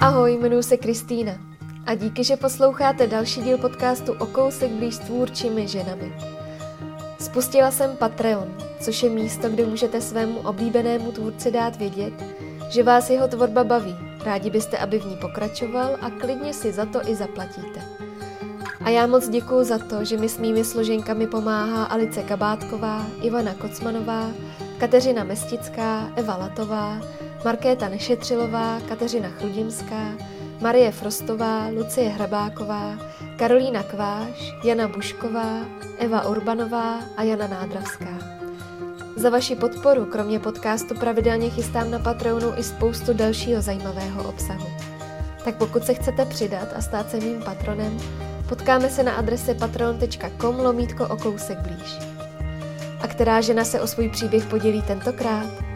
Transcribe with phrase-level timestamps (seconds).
[0.00, 1.32] Ahoj, jmenuji se Kristýna
[1.86, 6.12] a díky, že posloucháte další díl podcastu o kousek blíž s tvůrčími ženami.
[7.20, 8.48] Spustila jsem Patreon,
[8.80, 12.12] což je místo, kde můžete svému oblíbenému tvůrci dát vědět,
[12.70, 13.96] že vás jeho tvorba baví.
[14.24, 17.80] Rádi byste, aby v ní pokračoval a klidně si za to i zaplatíte.
[18.84, 23.54] A já moc děkuji za to, že mi s mými složenkami pomáhá Alice Kabátková, Ivana
[23.54, 24.30] Kocmanová,
[24.78, 27.00] Kateřina Mestická, Eva Latová,
[27.44, 30.12] Markéta Nešetřilová, Kateřina Chrudimská,
[30.60, 32.98] Marie Frostová, Lucie Hrabáková,
[33.36, 35.58] Karolína Kváš, Jana Bušková,
[35.98, 38.18] Eva Urbanová a Jana Nádravská.
[39.16, 44.66] Za vaši podporu, kromě podcastu, pravidelně chystám na Patreonu i spoustu dalšího zajímavého obsahu.
[45.44, 47.98] Tak pokud se chcete přidat a stát se mým patronem,
[48.48, 51.98] potkáme se na adrese patreon.com lomítko o kousek blíž.
[53.00, 55.67] A která žena se o svůj příběh podělí tentokrát?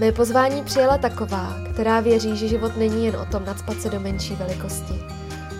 [0.00, 4.00] Mé pozvání přijela taková, která věří, že život není jen o tom nadspat se do
[4.00, 4.94] menší velikosti,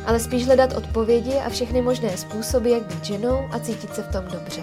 [0.06, 4.12] ale spíš hledat odpovědi a všechny možné způsoby, jak být ženou a cítit se v
[4.12, 4.62] tom dobře.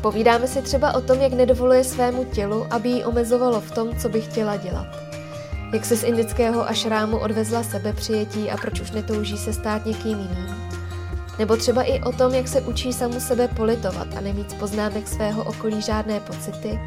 [0.00, 4.08] Povídáme si třeba o tom, jak nedovoluje svému tělu, aby ji omezovalo v tom, co
[4.08, 4.86] by chtěla dělat.
[5.72, 10.54] Jak se z indického ašrámu odvezla sebepřijetí a proč už netouží se stát někým jiným.
[11.38, 15.08] Nebo třeba i o tom, jak se učí samu sebe politovat a nemít z poznámek
[15.08, 16.80] svého okolí žádné pocity,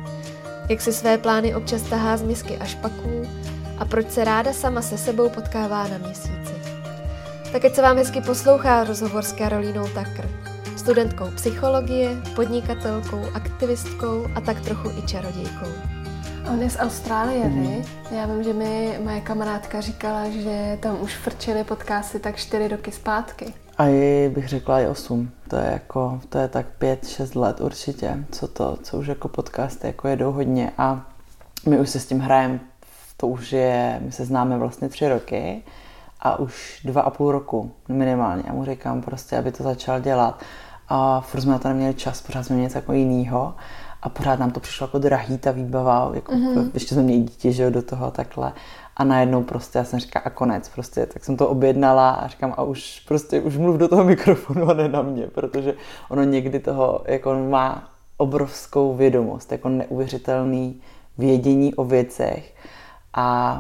[0.69, 3.27] jak si své plány občas tahá z misky a špaků
[3.77, 6.53] a proč se ráda sama se sebou potkává na měsíci.
[7.51, 10.29] Tak ať se vám hezky poslouchá rozhovor s Karolínou Takr,
[10.77, 15.67] studentkou psychologie, podnikatelkou, aktivistkou a tak trochu i čarodějkou.
[16.51, 17.67] On je z Austrálie, mm.
[17.67, 17.85] vy?
[18.15, 22.91] Já vím, že mi moje kamarádka říkala, že tam už frčili podcasty tak čtyři roky
[22.91, 23.53] zpátky.
[23.77, 25.31] A i bych řekla i 8.
[25.49, 29.87] To je jako, to je tak 5-6 let určitě, co to, co už jako podcasty
[29.87, 31.05] jako jedou hodně a
[31.65, 32.59] my už se s tím hrajeme,
[33.17, 35.63] to už je, my se známe vlastně tři roky
[36.19, 38.43] a už dva a půl roku minimálně.
[38.47, 40.41] Já mu říkám prostě, aby to začal dělat
[40.89, 43.55] a furt jsme na to neměli čas, pořád jsme měli něco jako jinýho
[44.01, 46.71] a pořád nám to přišlo jako drahý ta výbava, jako, mm-hmm.
[46.73, 48.53] ještě jsme měli dítě, že jo, do toho takhle
[48.97, 52.53] a najednou prostě já jsem říkala a konec prostě, tak jsem to objednala a říkám
[52.57, 55.73] a už prostě už mluv do toho mikrofonu a ne na mě, protože
[56.09, 60.81] ono někdy toho jako má obrovskou vědomost, jako neuvěřitelný
[61.17, 62.55] vědění o věcech
[63.13, 63.59] a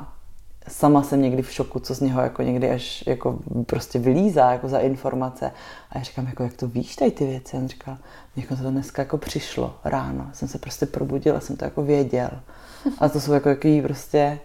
[0.67, 4.69] sama jsem někdy v šoku, co z něho jako někdy až jako prostě vylízá jako
[4.69, 5.51] za informace.
[5.91, 7.57] A já říkám, jako, jak to víš tady ty věci?
[7.57, 7.97] A on říkal,
[8.35, 10.29] jako to dneska jako přišlo ráno.
[10.33, 12.29] Jsem se prostě probudila, jsem to jako věděl.
[12.99, 14.39] A to jsou jako jaký prostě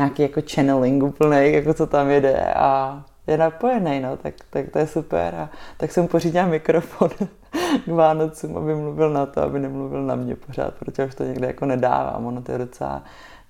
[0.00, 4.78] nějaký jako channeling úplný, jako co tam jede a je napojený, no, tak, tak to
[4.78, 5.34] je super.
[5.34, 7.10] A tak jsem pořídila mikrofon
[7.84, 11.46] k Vánocům, aby mluvil na to, aby nemluvil na mě pořád, protože už to někde
[11.46, 12.26] jako nedávám.
[12.26, 13.02] Ono to je docela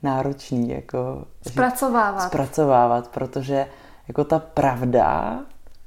[0.03, 1.25] náročný, jako...
[1.49, 2.23] Zpracovávat.
[2.23, 3.67] Zpracovávat, protože
[4.09, 5.39] jako ta pravda,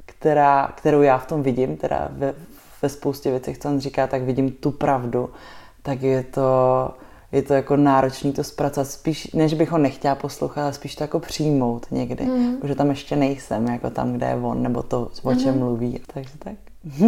[0.06, 2.34] která, kterou já v tom vidím, teda ve,
[2.82, 5.30] ve spoustě věcí, co on říká, tak vidím tu pravdu,
[5.82, 6.90] tak je to
[7.34, 8.90] je to jako náročný to zpracovat.
[8.90, 12.26] Spíš, než bych ho nechtěla poslouchat, ale spíš to jako přijmout někdy.
[12.26, 12.58] Mm.
[12.58, 15.60] Protože tam ještě nejsem, jako tam, kde je on, nebo to, o čem mm.
[15.60, 16.02] mluví.
[16.14, 16.54] Takže tak.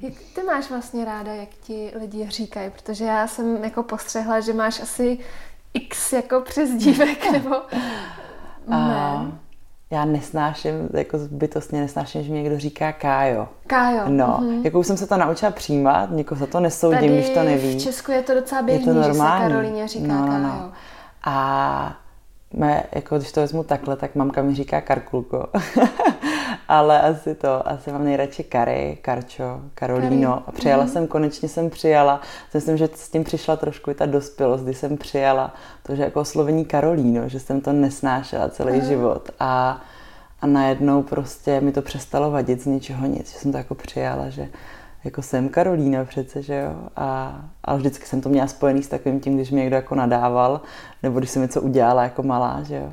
[0.00, 2.70] jak ty máš vlastně ráda, jak ti lidi říkají?
[2.70, 5.18] Protože já jsem jako postřehla, že máš asi
[5.74, 7.56] x jako přezdívek, nebo...
[8.68, 9.49] Ne
[9.90, 13.48] já nesnáším, jako bytostně nesnáším, že mi někdo říká Kájo.
[13.66, 14.02] Kájo.
[14.08, 14.64] No, mm-hmm.
[14.64, 17.78] jako už jsem se to naučila přijímat, někoho za to nesoudím, Tady když to neví.
[17.78, 19.44] v Česku je to docela běžný, je to normální.
[19.44, 20.48] že se Karolíně říká no, no, no.
[20.48, 20.72] Kájo.
[21.24, 21.96] A
[22.54, 25.46] mé, jako když to vezmu takhle, tak mamka mi říká Karkulko.
[26.68, 30.30] Ale asi to, asi mám nejradši Kary, Karčo, Karolíno.
[30.32, 30.44] Kary.
[30.46, 30.90] A přijala mm.
[30.90, 32.20] jsem, konečně jsem přijala.
[32.54, 36.20] Myslím, že s tím přišla trošku i ta dospělost, kdy jsem přijala to, že jako
[36.20, 38.84] oslovení Karolíno, že jsem to nesnášela celý mm.
[38.84, 39.30] život.
[39.40, 39.80] A,
[40.40, 44.28] a najednou prostě mi to přestalo vadit z ničeho nic, že jsem to jako přijala,
[44.28, 44.48] že
[45.04, 46.88] jako jsem Karolína přece, že jo.
[46.96, 50.60] A, ale vždycky jsem to měla spojený s takovým tím, když mi někdo jako nadával,
[51.02, 52.92] nebo když jsem něco udělala jako malá, že jo.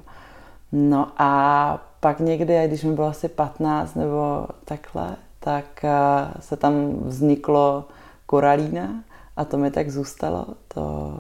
[0.72, 5.92] No a pak někdy, když mi bylo asi 15 nebo takhle, tak eh,
[6.40, 7.86] se tam vzniklo
[8.26, 9.04] koralína
[9.38, 10.46] a to mi tak zůstalo.
[10.68, 11.18] To,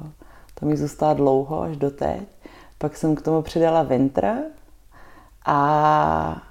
[0.60, 2.22] to mi zůstalo dlouho, až do teď.
[2.78, 4.38] Pak jsem k tomu přidala Winter
[5.45, 6.42] a,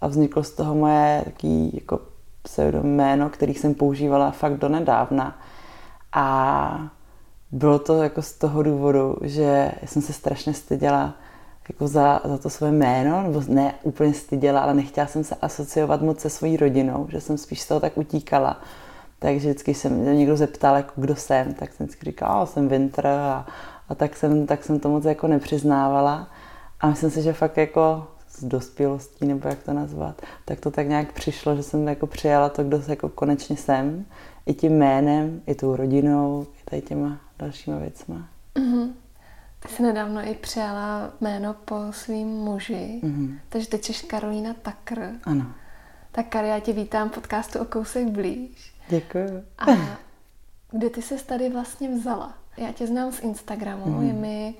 [0.00, 2.00] a vzniklo z toho moje taký jako
[2.44, 5.38] pseudoméno, který jsem používala fakt do nedávna.
[6.12, 6.88] A
[7.52, 11.14] bylo to jako z toho důvodu, že jsem se strašně styděla
[11.68, 16.02] jako za, za to své jméno, nebo ne úplně styděla, ale nechtěla jsem se asociovat
[16.02, 18.60] moc se svojí rodinou, že jsem spíš z toho tak utíkala.
[19.18, 23.06] Takže vždycky se mě někdo zeptal, jako kdo jsem, tak jsem vždycky říkala, jsem Winter
[23.06, 23.46] a,
[23.88, 26.28] a tak, jsem, tak jsem to moc jako nepřiznávala.
[26.80, 30.88] A myslím si, že fakt jako s dospělostí, nebo jak to nazvat, tak to tak
[30.88, 34.04] nějak přišlo, že jsem jako přijala to, kdo se jako konečně jsem,
[34.46, 38.28] i tím jménem, i tou rodinou, i tady těma dalšíma věcma.
[38.54, 38.92] Mm-hmm.
[39.60, 43.38] Ty jsi nedávno i přijala jméno po svým muži, mm-hmm.
[43.48, 45.10] takže teď jsi Karolína Takr.
[45.24, 45.46] Ano.
[46.12, 48.74] Tak Kari, já tě vítám v podcastu o kousek blíž.
[48.88, 49.44] Děkuji.
[49.58, 49.64] A
[50.70, 52.34] kde ty se tady vlastně vzala?
[52.56, 54.06] Já tě znám z Instagramu, mm.
[54.06, 54.54] je mi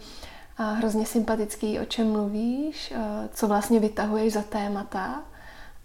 [0.59, 2.93] a hrozně sympatický, o čem mluvíš,
[3.35, 5.23] co vlastně vytahuješ za témata.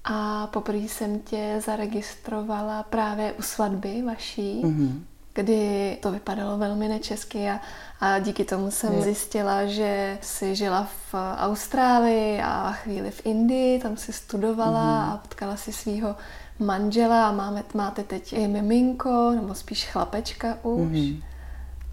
[0.03, 4.99] A poprvé jsem tě zaregistrovala právě u svatby vaší, mm-hmm.
[5.33, 7.59] kdy to vypadalo velmi nečesky a,
[7.99, 9.01] a díky tomu jsem mm.
[9.01, 15.13] zjistila, že jsi žila v Austrálii a chvíli v Indii, tam si studovala mm-hmm.
[15.13, 16.15] a potkala si svého
[16.59, 20.81] manžela a máme, máte teď i miminko, nebo spíš chlapečka už.
[20.81, 21.23] Mm-hmm.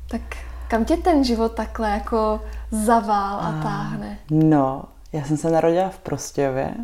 [0.08, 0.22] Tak
[0.68, 2.40] kam tě ten život takhle jako
[2.70, 4.18] zavál a, a táhne?
[4.30, 6.74] No, já jsem se narodila v Prostějově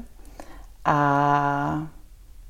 [0.85, 0.95] a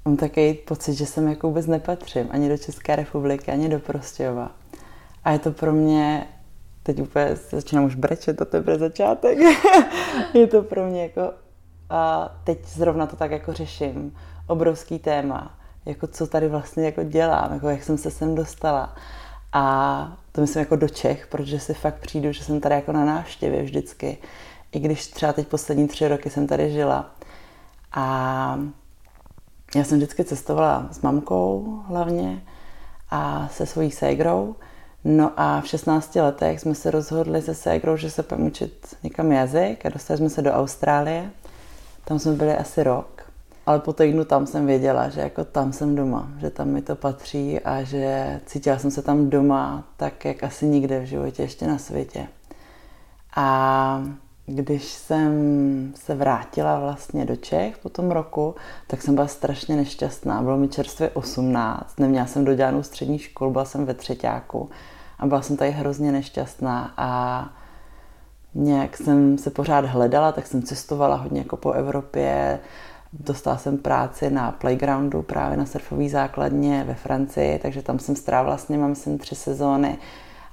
[0.05, 4.50] mám takový pocit, že sem jako vůbec nepatřím ani do České republiky, ani do Prostějova.
[5.25, 6.26] A je to pro mě,
[6.82, 9.38] teď úplně začínám už brečet, to je začátek,
[10.34, 11.32] je to pro mě jako,
[11.90, 17.52] a teď zrovna to tak jako řeším, obrovský téma, jako co tady vlastně jako dělám,
[17.52, 18.94] jako jak jsem se sem dostala.
[19.53, 23.05] A to myslím jako do Čech, protože si fakt přijdu, že jsem tady jako na
[23.05, 24.19] návštěvě vždycky.
[24.73, 27.11] I když třeba teď poslední tři roky jsem tady žila.
[27.93, 28.59] A
[29.77, 32.43] já jsem vždycky cestovala s mamkou hlavně
[33.11, 34.57] a se svojí ségrou.
[35.05, 39.33] No a v 16 letech jsme se rozhodli se ségrou, že se půjdeme učit někam
[39.33, 41.31] jazyk a dostali jsme se do Austrálie.
[42.05, 43.22] Tam jsme byli asi rok
[43.67, 46.97] ale po týdnu tam jsem věděla, že jako tam jsem doma, že tam mi to
[46.97, 51.67] patří a že cítila jsem se tam doma tak, jak asi nikde v životě ještě
[51.67, 52.26] na světě.
[53.37, 54.03] A
[54.47, 55.32] když jsem
[55.97, 58.55] se vrátila vlastně do Čech po tom roku,
[58.87, 60.43] tak jsem byla strašně nešťastná.
[60.43, 64.70] Bylo mi čerstvě 18, neměla jsem dodělanou střední školu, byla jsem ve třetíku
[65.19, 67.49] a byla jsem tady hrozně nešťastná a
[68.55, 72.58] nějak jsem se pořád hledala, tak jsem cestovala hodně jako po Evropě,
[73.12, 78.56] Dostala jsem práci na playgroundu právě na surfové základně ve Francii, takže tam jsem strávila
[78.56, 79.99] s nimi, myslím, tři sezóny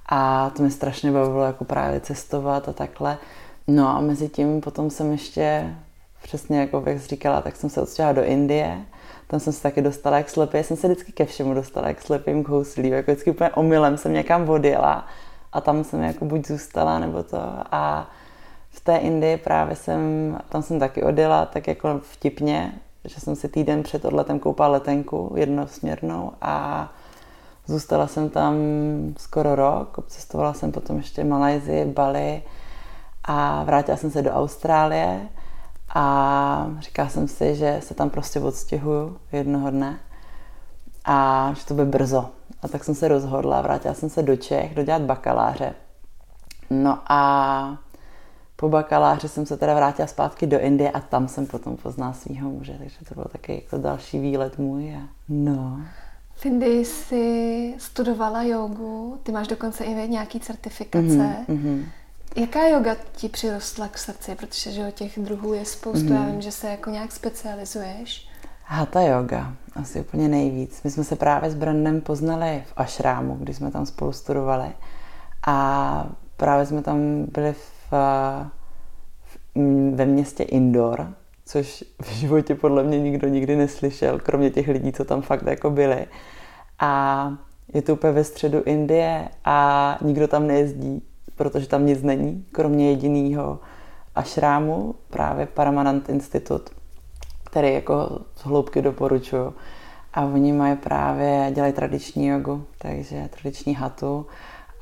[0.09, 3.17] a to mi strašně bavilo jako právě cestovat a takhle.
[3.67, 5.75] No a mezi tím potom jsem ještě,
[6.23, 8.81] přesně jako jak jsi říkala, tak jsem se odstěhala do Indie,
[9.27, 12.01] tam jsem se taky dostala jak slepý, já jsem se vždycky ke všemu dostala jak
[12.01, 15.07] slepým kouslím, jako vždycky úplně omylem jsem někam odjela
[15.53, 17.37] a tam jsem jako buď zůstala nebo to
[17.71, 18.09] a
[18.71, 20.01] v té Indii právě jsem,
[20.49, 22.73] tam jsem taky odjela tak jako vtipně,
[23.05, 26.87] že jsem si týden před odletem koupala letenku jednosměrnou a
[27.65, 28.55] zůstala jsem tam
[29.17, 32.43] skoro rok, obcestovala jsem potom ještě Malajzii, Bali
[33.23, 35.27] a vrátila jsem se do Austrálie
[35.95, 39.99] a říkala jsem si, že se tam prostě odstěhuju jednoho dne
[41.05, 42.29] a že to bude brzo.
[42.61, 45.73] A tak jsem se rozhodla, vrátila jsem se do Čech dodělat bakaláře.
[46.69, 47.77] No a
[48.59, 52.49] po bakaláři jsem se teda vrátila zpátky do Indie a tam jsem potom poznala svého
[52.49, 54.95] muže, takže to byl taky jako další výlet můj.
[54.95, 55.81] A no.
[56.35, 61.35] V Indii jsi studovala jogu, ty máš dokonce i nějaký certifikace.
[61.49, 61.85] Mm-hmm,
[62.35, 64.35] Jaká yoga ti přirostla k srdci?
[64.35, 66.25] Protože že těch druhů je spoustu, mm-hmm.
[66.25, 68.27] já vím, že se jako nějak specializuješ.
[68.65, 70.83] Hatha yoga, asi úplně nejvíc.
[70.83, 74.71] My jsme se právě s Brandem poznali v Ashramu, když jsme tam spolu studovali.
[75.47, 77.78] A právě jsme tam byli v
[79.93, 81.13] ve městě Indor,
[81.45, 85.69] což v životě podle mě nikdo nikdy neslyšel, kromě těch lidí, co tam fakt jako
[85.69, 86.05] byli.
[86.79, 87.33] A
[87.73, 91.01] je to úplně ve středu Indie a nikdo tam nejezdí,
[91.35, 93.59] protože tam nic není, kromě jediného
[94.15, 96.69] ašrámu, právě Paramanant Institut,
[97.43, 99.53] který jako z hloubky doporučuju.
[100.13, 104.25] A oni mají právě, dělají tradiční jogu, takže tradiční hatu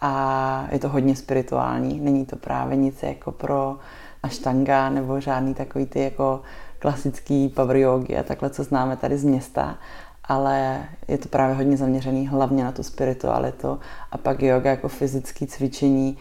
[0.01, 2.00] a je to hodně spirituální.
[2.00, 3.77] Není to právě nic jako pro
[4.24, 6.42] aštanga nebo žádný takový ty jako
[6.80, 9.77] klasický power yogi a takhle, co známe tady z města,
[10.24, 13.80] ale je to právě hodně zaměřený hlavně na tu spiritualitu
[14.12, 16.18] a pak yoga jako fyzické cvičení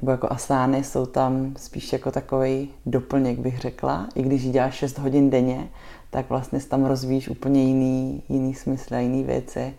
[0.00, 4.08] nebo jako asány jsou tam spíš jako takový doplněk, bych řekla.
[4.14, 5.68] I když děláš 6 hodin denně,
[6.10, 9.74] tak vlastně tam rozvíjíš úplně jiný, jiný smysl a jiný věci,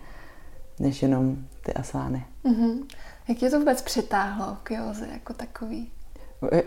[0.79, 2.25] než jenom ty asány.
[2.45, 2.83] Mm-hmm.
[3.29, 5.91] Jak tě to vůbec přitáhlo k józe jako takový?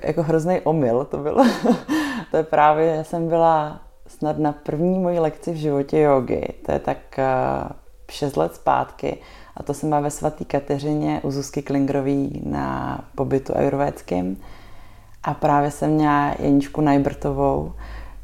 [0.03, 1.45] Jako hrozný omyl to bylo.
[2.31, 6.47] to je právě, já jsem byla snad na první mojí lekci v životě jogy.
[6.67, 7.69] To je tak uh,
[8.11, 9.19] šest let zpátky.
[9.57, 14.41] A to jsem byla ve svatý Kateřině u Zuzky Klingrový na pobytu ajurvédským.
[15.23, 17.73] A právě jsem měla Jeničku Najbrtovou,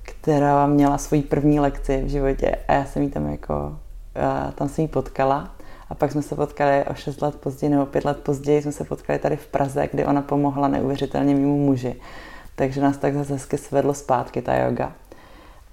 [0.03, 3.79] která měla svoji první lekci v životě a já jsem jí tam jako,
[4.55, 5.56] tam jsem jí potkala
[5.89, 8.85] a pak jsme se potkali o 6 let později nebo 5 let později jsme se
[8.85, 12.01] potkali tady v Praze, kdy ona pomohla neuvěřitelně mimo muži.
[12.57, 14.93] Takže nás tak zase hezky svedlo zpátky ta yoga.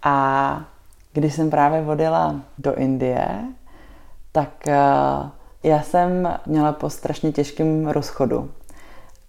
[0.04, 0.66] A
[1.14, 3.28] když jsem právě vodila do Indie,
[4.32, 5.30] tak uh,
[5.64, 8.52] já jsem měla po strašně těžkém rozchodu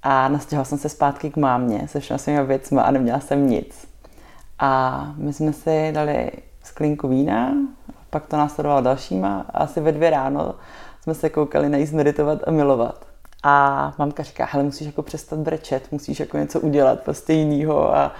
[0.02, 3.88] a nastěhovala jsem se zpátky k mámě se všemi svými věcmi a neměla jsem nic.
[4.58, 6.30] A my jsme si dali
[6.62, 7.52] sklínku vína,
[8.14, 10.54] pak to následovalo dalšíma asi ve dvě ráno
[11.02, 13.06] jsme se koukali na meditovat a milovat.
[13.42, 18.12] A mamka říká, hele, musíš jako přestat brečet, musíš jako něco udělat prostě jinýho a,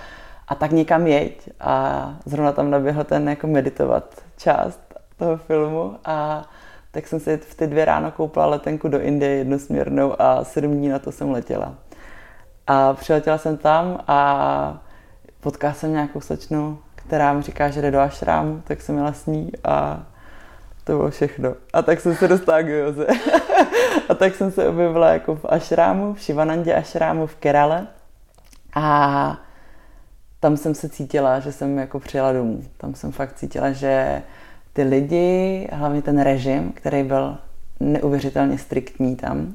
[0.49, 1.51] a tak někam jeď.
[1.61, 4.81] A zrovna tam naběhl ten jako meditovat část
[5.17, 6.45] toho filmu a
[6.91, 10.89] tak jsem si v ty dvě ráno koupila letenku do Indie jednosměrnou a sedm dní
[10.89, 11.75] na to jsem letěla.
[12.67, 14.79] A přiletěla jsem tam a
[15.41, 19.27] potkala jsem nějakou slečnu, která mi říká, že jde do ašrámu, tak jsem jela s
[19.27, 20.03] ní a
[20.85, 21.55] to bylo všechno.
[21.73, 23.07] A tak jsem se dostala k joze.
[24.09, 27.87] a tak jsem se objevila jako v ašrámu, v Shivanandě ašrámu v Kerale.
[28.75, 29.39] A
[30.41, 32.63] tam jsem se cítila, že jsem jako přijela domů.
[32.77, 34.23] Tam jsem fakt cítila, že
[34.73, 37.39] ty lidi, hlavně ten režim, který byl
[37.81, 39.55] neuvěřitelně striktní tam,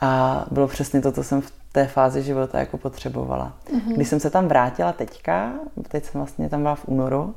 [0.00, 3.52] a bylo přesně to, co jsem v té fázi života jako potřebovala.
[3.74, 3.94] Mm-hmm.
[3.94, 5.52] Když jsem se tam vrátila teďka,
[5.88, 7.34] teď jsem vlastně tam byla v únoru,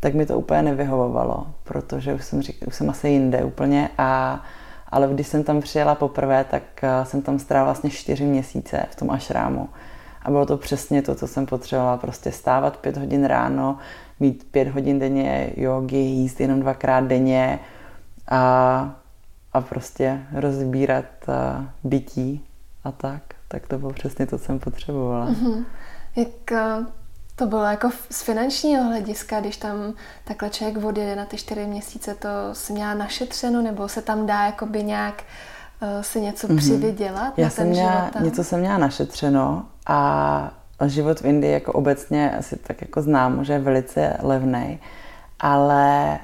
[0.00, 4.42] tak mi to úplně nevyhovovalo, protože už jsem, řík, už jsem asi jinde úplně a
[4.94, 8.96] ale když jsem tam přijela poprvé, tak eh, jsem tam strávila vlastně čtyři měsíce v
[8.96, 9.68] tom ašrámu.
[10.22, 11.96] A bylo to přesně to, co jsem potřebovala.
[11.96, 13.78] Prostě stávat pět hodin ráno,
[14.20, 17.58] mít pět hodin denně jogy, jíst jenom dvakrát denně
[18.28, 18.94] a,
[19.52, 22.44] a prostě rozbírat uh, bytí
[22.84, 23.33] a tak.
[23.54, 25.26] Tak to bylo přesně to, co jsem potřebovala.
[25.26, 25.64] Mm-hmm.
[26.16, 26.86] Jak uh,
[27.36, 29.94] to bylo jako z finančního hlediska, když tam
[30.24, 34.46] takhle člověk odjede na ty čtyři měsíce, to se měla našetřeno, nebo se tam dá
[34.46, 35.22] jakoby nějak
[35.82, 36.56] uh, si něco mm-hmm.
[36.56, 40.50] přivydělat Já na jsem měla, něco jsem měla našetřeno a
[40.86, 44.78] život v Indii jako obecně asi tak jako znám, že je velice levný,
[45.40, 46.18] ale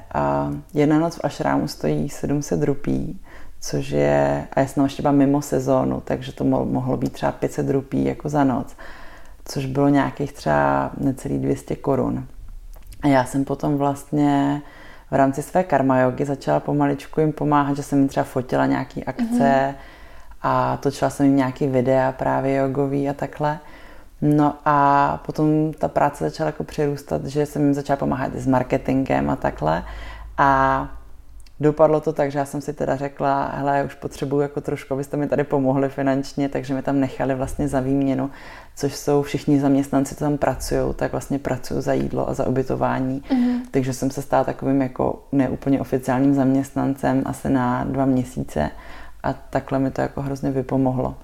[0.49, 3.21] uh, jedna noc v ašrámu stojí 700 rupí,
[3.61, 7.71] což je, a já jsem ještě byla mimo sezónu, takže to mohlo být třeba 500
[7.71, 8.77] rupí jako za noc,
[9.45, 12.27] což bylo nějakých třeba necelých 200 korun.
[13.03, 14.63] A já jsem potom vlastně
[15.11, 19.05] v rámci své karma jogy začala pomaličku jim pomáhat, že jsem jim třeba fotila nějaký
[19.05, 19.75] akce mm-hmm.
[20.43, 23.59] a točila jsem jim nějaký videa právě jogový a takhle.
[24.23, 29.31] No a potom ta práce začala jako přirůstat, že jsem jim začala pomáhat s marketingem
[29.31, 29.85] a takhle.
[30.39, 30.89] A
[31.61, 34.95] dopadlo to tak, že já jsem si teda řekla, hele, já už potřebuju jako trošku,
[34.95, 38.31] abyste mi tady pomohli finančně, takže mi tam nechali vlastně za výměnu,
[38.77, 43.23] což jsou všichni zaměstnanci, co tam pracují, tak vlastně pracují za jídlo a za ubytování.
[43.31, 43.61] Mm-hmm.
[43.71, 48.71] Takže jsem se stala takovým jako neúplně oficiálním zaměstnancem asi na dva měsíce
[49.23, 51.15] a takhle mi to jako hrozně vypomohlo.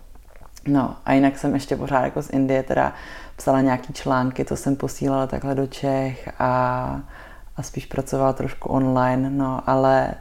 [0.69, 2.93] No a jinak jsem ještě pořád jako z Indie teda
[3.37, 7.01] psala nějaký články, to jsem posílala takhle do Čech a,
[7.57, 10.15] a spíš pracovala trošku online, no ale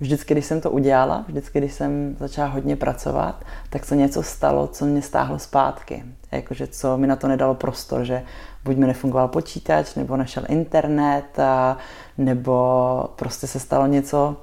[0.00, 4.66] vždycky, když jsem to udělala, vždycky, když jsem začala hodně pracovat, tak se něco stalo,
[4.66, 6.04] co mě stáhlo zpátky.
[6.32, 8.22] Jakože co mi na to nedalo prostor, že
[8.64, 11.78] buď mi nefungoval počítač, nebo nešel internet, a,
[12.18, 12.54] nebo
[13.16, 14.36] prostě se stalo něco,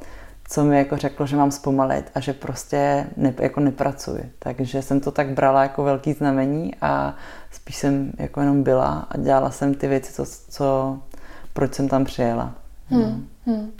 [0.47, 4.31] co mi jako řeklo, že mám zpomalit a že prostě ne, jako nepracuji.
[4.39, 7.15] Takže jsem to tak brala jako velký znamení a
[7.51, 10.99] spíš jsem jako jenom byla a dělala jsem ty věci, co, co
[11.53, 12.53] proč jsem tam přijela.
[12.87, 13.27] Hmm.
[13.45, 13.71] Hmm.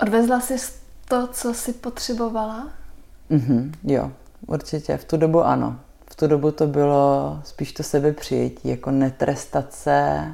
[0.00, 0.56] Odvezla jsi
[1.08, 2.68] to, co jsi potřebovala?
[3.30, 4.10] Mm-hmm, jo,
[4.46, 4.96] určitě.
[4.96, 5.80] V tu dobu ano.
[6.10, 10.24] V tu dobu to bylo spíš to sebepřijetí, jako netrestat se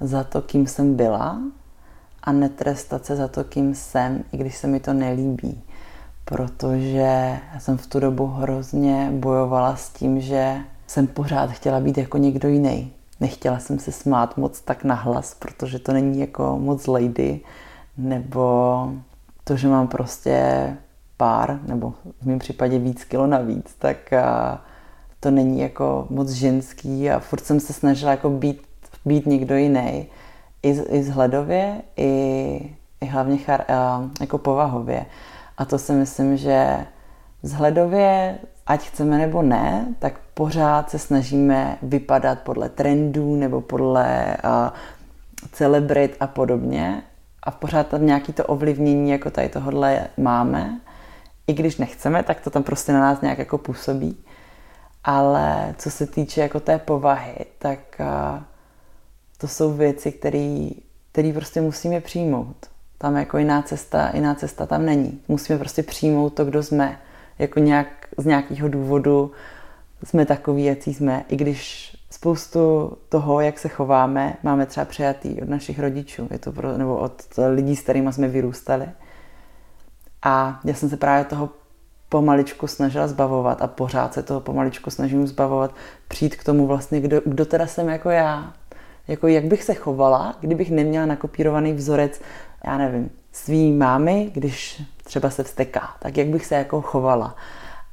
[0.00, 1.38] za to, kým jsem byla,
[2.22, 5.62] a netrestat se za to, kým jsem, i když se mi to nelíbí.
[6.24, 10.56] Protože já jsem v tu dobu hrozně bojovala s tím, že
[10.86, 12.92] jsem pořád chtěla být jako někdo jiný.
[13.22, 17.40] Nechtěla jsem se smát moc tak nahlas, protože to není jako moc lady,
[17.96, 18.92] nebo
[19.44, 20.76] to, že mám prostě
[21.16, 23.96] pár, nebo v mém případě víc kilo navíc, tak
[25.20, 28.62] to není jako moc ženský a furt jsem se snažila jako být,
[29.04, 30.06] být někdo jiný
[30.62, 33.64] i, i zhledově, i, i hlavně char,
[34.20, 35.06] jako povahově.
[35.58, 36.86] A to si myslím, že
[37.42, 44.70] vzhledově, ať chceme nebo ne, tak pořád se snažíme vypadat podle trendů nebo podle uh,
[45.52, 47.02] celebrit a podobně.
[47.42, 50.80] A pořád tam nějaký to ovlivnění jako tady tohle máme.
[51.46, 54.16] I když nechceme, tak to tam prostě na nás nějak jako působí.
[55.04, 58.42] Ale co se týče jako té povahy, tak uh,
[59.38, 62.56] to jsou věci, které prostě musíme přijmout.
[62.98, 65.20] Tam jako jiná cesta, jiná cesta tam není.
[65.28, 66.98] Musíme prostě přijmout to, kdo jsme.
[67.38, 69.30] Jako nějak, z nějakého důvodu
[70.04, 71.24] jsme takový, jaký jsme.
[71.28, 76.52] I když spoustu toho, jak se chováme, máme třeba přijatý od našich rodičů, je to
[76.52, 77.22] pro, nebo od
[77.54, 78.88] lidí, s kterými jsme vyrůstali.
[80.22, 81.48] A já jsem se právě toho
[82.08, 85.74] pomaličku snažila zbavovat a pořád se toho pomaličku snažím zbavovat,
[86.08, 88.52] přijít k tomu vlastně, kdo, kdo teda jsem jako já.
[89.08, 92.20] Jako jak bych se chovala, kdybych neměla nakopírovaný vzorec,
[92.66, 97.36] já nevím, svý mámy, když třeba se vsteká, tak jak bych se jako chovala.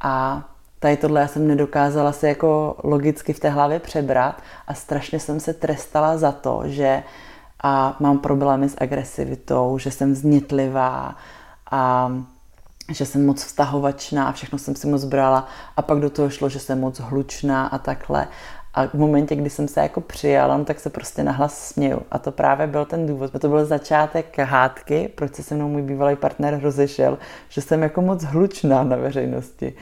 [0.01, 0.43] A
[0.79, 5.39] tady tohle já jsem nedokázala se jako logicky v té hlavě přebrat a strašně jsem
[5.39, 7.03] se trestala za to, že
[7.63, 11.15] a mám problémy s agresivitou, že jsem vznětlivá
[11.71, 12.11] a
[12.89, 15.47] že jsem moc vztahovačná a všechno jsem si moc brala
[15.77, 18.27] a pak do toho šlo, že jsem moc hlučná a takhle.
[18.73, 22.01] A v momentě, kdy jsem se jako přijala, no, tak se prostě nahlas směju.
[22.11, 23.31] A to právě byl ten důvod.
[23.39, 27.17] To byl začátek hádky, proč se se mnou můj bývalý partner rozešel,
[27.49, 29.73] že jsem jako moc hlučná na veřejnosti.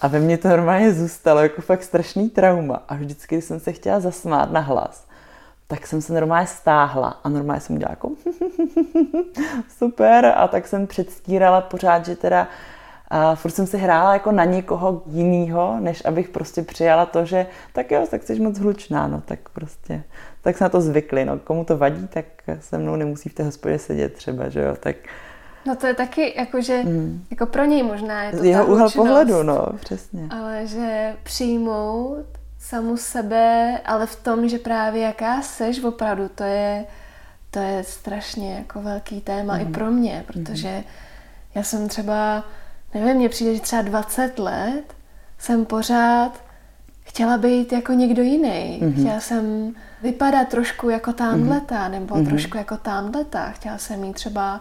[0.00, 2.82] A ve mně to normálně zůstalo jako fakt strašný trauma.
[2.88, 5.06] A vždycky, když jsem se chtěla zasmát na hlas,
[5.66, 8.10] tak jsem se normálně stáhla a normálně jsem dělala jako
[9.78, 12.48] super a tak jsem předstírala pořád, že teda
[13.08, 17.46] a furt jsem si hrála jako na někoho jiného, než abych prostě přijala to, že
[17.72, 20.02] tak jo, tak jsi moc hlučná, no tak prostě,
[20.42, 22.24] tak se na to zvykli, no komu to vadí, tak
[22.60, 24.96] se mnou nemusí v té hospodě sedět třeba, že jo, tak
[25.66, 27.24] No to je taky jako, že mm.
[27.30, 30.28] jako pro něj možná je to Jeho úhel pohledu, no, přesně.
[30.30, 32.26] Ale že přijmout
[32.58, 36.84] samu sebe, ale v tom, že právě jaká seš opravdu, to je,
[37.50, 39.60] to je strašně jako velký téma mm.
[39.60, 39.72] i mhm.
[39.72, 40.84] pro mě, protože mm.
[41.54, 42.44] já jsem třeba,
[42.94, 44.84] nevím, mně přijde, že třeba 20 let
[45.38, 46.44] jsem pořád
[47.02, 48.80] chtěla být jako někdo jiný.
[48.82, 49.00] Mm-hmm.
[49.00, 51.90] Chtěla jsem vypadat trošku jako tamhleta, mm-hmm.
[51.90, 52.28] nebo mm-hmm.
[52.28, 53.50] trošku jako tamhleta.
[53.50, 54.60] Chtěla jsem mít třeba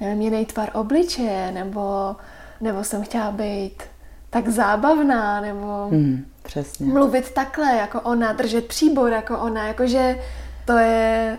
[0.00, 2.16] nevím, jiný tvar obličeje, nebo,
[2.60, 3.82] nebo jsem chtěla být
[4.30, 6.86] tak zábavná, nebo mm, přesně.
[6.86, 10.18] mluvit takhle, jako ona, držet příbor jako ona, jakože
[10.64, 11.38] to je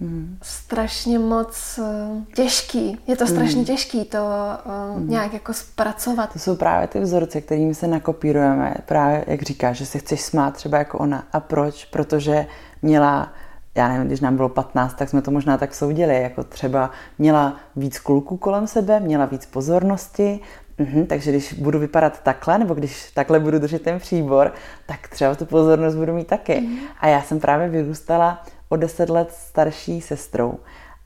[0.00, 0.38] mm.
[0.42, 2.98] strašně moc uh, těžký.
[3.06, 3.64] Je to strašně mm.
[3.64, 5.10] těžký to uh, mm.
[5.10, 6.32] nějak jako zpracovat.
[6.32, 8.74] To jsou právě ty vzorce, kterými se nakopírujeme.
[8.86, 11.24] Právě, jak říkáš, že se chceš smát třeba jako ona.
[11.32, 11.84] A proč?
[11.84, 12.46] Protože
[12.82, 13.32] měla
[13.74, 17.56] já nevím, když nám bylo 15, tak jsme to možná tak soudili, jako třeba měla
[17.76, 20.40] víc kluků kolem sebe, měla víc pozornosti,
[20.80, 24.52] Mhm, takže když budu vypadat takhle, nebo když takhle budu držet ten příbor,
[24.86, 26.60] tak třeba tu pozornost budu mít taky.
[26.60, 26.78] Mhm.
[27.00, 30.58] A já jsem právě vyrůstala o deset let starší sestrou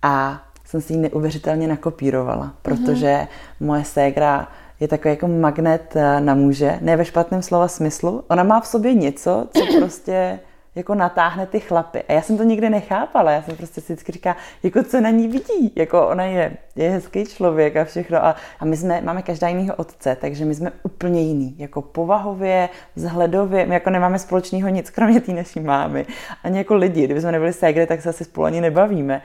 [0.02, 3.28] a jsem si ji neuvěřitelně nakopírovala, protože mhm.
[3.60, 4.48] moje ségra
[4.80, 8.24] je takový jako magnet eh, na muže, ne ve špatném slova smyslu.
[8.28, 10.38] Ona má v sobě něco, co prostě
[10.74, 12.02] jako natáhne ty chlapy.
[12.08, 15.10] A já jsem to nikdy nechápala, já jsem prostě si vždycky říká, jako co na
[15.10, 18.24] ní vidí, jako ona je, je hezký člověk a všechno.
[18.24, 22.68] A, a my jsme, máme každá jinýho otce, takže my jsme úplně jiný, jako povahově,
[22.96, 26.06] vzhledově, my jako nemáme společného nic, kromě té naší mámy.
[26.44, 29.22] Ani jako lidi, kdyby jsme nebyli ségry, tak se asi spolu ani nebavíme.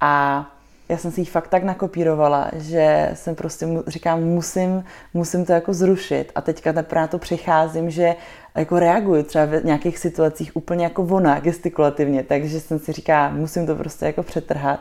[0.00, 0.46] A
[0.92, 5.74] já jsem si ji fakt tak nakopírovala, že jsem prostě říkám, musím, musím to jako
[5.74, 6.32] zrušit.
[6.34, 8.14] A teďka teprve na to přicházím, že
[8.54, 13.66] jako reaguju třeba v nějakých situacích úplně jako ona, gestikulativně, takže jsem si říká, musím
[13.66, 14.80] to prostě jako přetrhat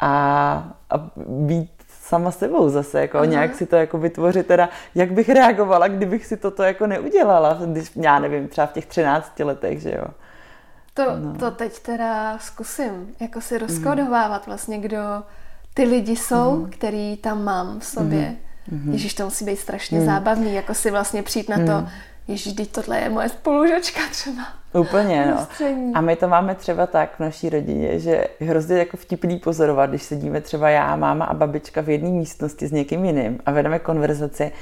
[0.00, 0.12] a,
[0.90, 3.26] a být sama sebou zase, jako Aha.
[3.26, 7.90] nějak si to jako vytvořit teda, jak bych reagovala, kdybych si toto jako neudělala, když,
[7.96, 10.04] já nevím, třeba v těch 13 letech, že jo.
[10.94, 11.34] To, no.
[11.34, 14.98] to teď teda zkusím, jako si rozkodovávat vlastně, kdo
[15.78, 16.70] ty lidi jsou, mm.
[16.70, 18.36] který tam mám v sobě.
[18.70, 18.92] Mm.
[18.92, 20.06] Ježíš, to musí být strašně mm.
[20.06, 21.88] zábavný, jako si vlastně přijít na to, mm.
[22.28, 24.42] Ježíš, teď tohle je moje spolužačka třeba.
[24.72, 25.46] Úplně, no.
[25.94, 29.90] A my to máme třeba tak v naší rodině, že je hrozně jako vtipný pozorovat,
[29.90, 33.78] když sedíme třeba já, máma a babička v jedné místnosti s někým jiným a vedeme
[33.78, 34.52] konverzaci,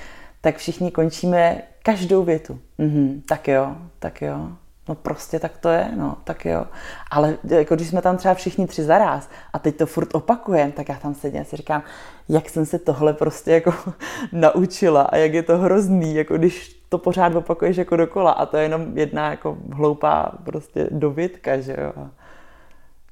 [0.41, 2.59] tak všichni končíme každou větu.
[2.79, 4.49] Mhm, tak jo, tak jo,
[4.88, 6.66] No prostě tak to je, no, tak jo.
[7.11, 10.88] Ale jako když jsme tam třeba všichni tři zaraz a teď to furt opakujeme, tak
[10.88, 11.83] já tam sedím a si říkám,
[12.29, 13.75] jak jsem se tohle prostě jako
[14.33, 18.57] naučila a jak je to hrozný, jako když to pořád opakuješ jako dokola a to
[18.57, 22.09] je jenom jedna jako hloupá prostě dovědka, že jo.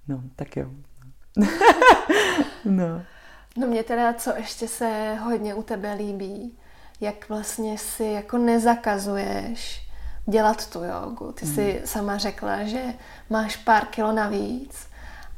[0.08, 0.66] No, tak jo.
[2.64, 3.02] no.
[3.56, 6.58] No mě teda, co ještě se hodně u tebe líbí,
[7.00, 9.83] jak vlastně si jako nezakazuješ
[10.26, 11.32] dělat tu jogu.
[11.32, 11.86] Ty jsi hmm.
[11.86, 12.82] sama řekla, že
[13.30, 14.86] máš pár kilo navíc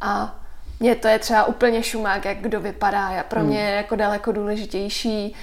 [0.01, 0.39] a
[0.81, 3.21] mně to je třeba úplně šumák, jak kdo vypadá.
[3.21, 3.67] A pro mě hmm.
[3.67, 5.37] je jako daleko důležitější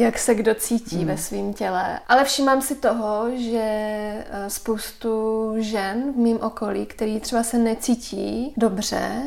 [0.00, 1.06] jak se kdo cítí mm.
[1.06, 2.00] ve svém těle.
[2.08, 8.54] Ale všímám si toho, že eh, spoustu žen v mém okolí, který třeba se necítí
[8.56, 9.22] dobře,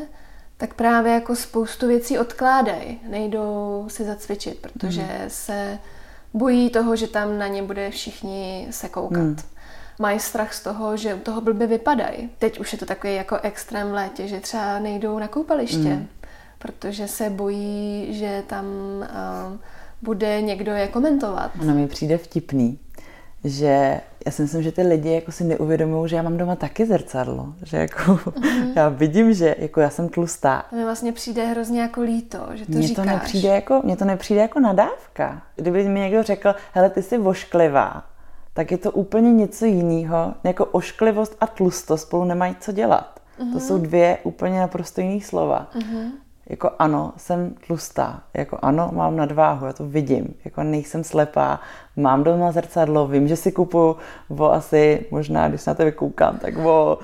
[0.57, 2.99] tak právě jako spoustu věcí odkládají.
[3.09, 5.29] Nejdou si zacvičit, protože mm.
[5.29, 5.79] se
[6.33, 9.21] bojí toho, že tam na ně bude všichni se koukat.
[9.21, 9.38] Mm.
[9.99, 12.29] Mají strach z toho, že u toho blbě vypadají.
[12.39, 16.08] Teď už je to takový jako extrém v létě, že třeba nejdou na koupaliště, mm.
[16.60, 18.65] protože se bojí, že tam
[18.99, 19.58] uh,
[20.01, 21.51] bude někdo je komentovat.
[21.62, 22.79] Ono mi přijde vtipný,
[23.43, 26.86] že já si myslím, že ty lidi jako si neuvědomují, že já mám doma taky
[26.86, 27.53] zrcadlo.
[27.63, 28.71] Že jako mm-hmm.
[28.75, 30.65] já vidím, že jako já jsem tlustá.
[30.69, 33.06] To mi vlastně přijde hrozně jako líto, že to mně říkáš.
[33.06, 35.41] To nepřijde jako, mně to nepřijde jako nadávka.
[35.56, 38.03] Kdyby mi někdo řekl, hele, ty jsi vošklivá,
[38.54, 40.34] tak je to úplně něco jiného.
[40.44, 43.20] Jako ošklivost a tlustost spolu nemají co dělat.
[43.20, 43.52] Mm-hmm.
[43.52, 43.60] To mhm.
[43.60, 45.68] jsou dvě úplně naprosto jiné slova.
[45.76, 46.12] Mm-hmm
[46.50, 51.60] jako ano, jsem tlustá, jako ano, mám nadváhu, já to vidím, jako nejsem slepá,
[51.96, 53.98] mám doma zrcadlo, vím, že si kupu
[54.38, 56.98] o asi, možná když na to vykoukám, tak o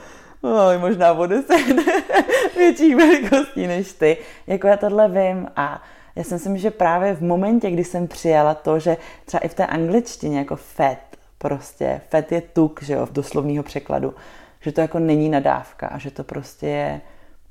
[0.43, 1.65] no, možná o deset
[2.57, 4.17] větších velikostí než ty.
[4.47, 5.83] Jako já tohle vím a
[6.15, 9.53] já si myslím, že právě v momentě, kdy jsem přijala to, že třeba i v
[9.53, 10.97] té angličtině jako fat,
[11.39, 14.13] prostě fat je tuk, že jo, v doslovního překladu,
[14.61, 17.01] že to jako není nadávka a že to prostě je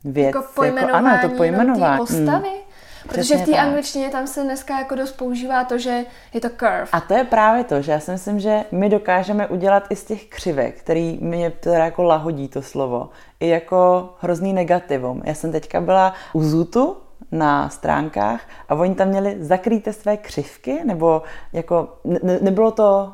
[0.04, 0.26] věc.
[0.26, 1.98] Jako pojmenování, jako, ano, to pojmenování.
[1.98, 2.48] postavy.
[2.48, 2.68] Mm.
[3.08, 6.86] Protože v té angličtině tam se dneska jako dost používá to, že je to curve.
[6.92, 10.04] A to je právě to, že já si myslím, že my dokážeme udělat i z
[10.04, 13.08] těch křivek, který mě teda jako lahodí to slovo,
[13.40, 15.22] i jako hrozný negativum.
[15.24, 16.96] Já jsem teďka byla u Zutu
[17.32, 21.22] na stránkách a oni tam měli zakrýte své křivky, nebo
[21.52, 23.12] jako ne, nebylo to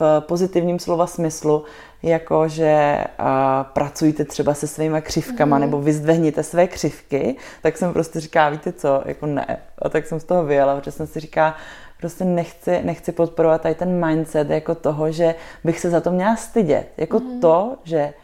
[0.00, 1.64] v pozitivním slova smyslu,
[2.02, 5.60] jako že a, pracujte třeba se svýma křivkama mm.
[5.60, 9.58] nebo vyzdvehněte své křivky, tak jsem prostě říká, víte co, jako ne.
[9.82, 11.54] A tak jsem z toho vyjela, protože jsem si říká,
[11.98, 15.34] prostě nechci, nechci podporovat tady ten mindset jako toho, že
[15.64, 16.88] bych se za to měla stydět.
[16.96, 17.40] Jako mm.
[17.40, 18.14] to, že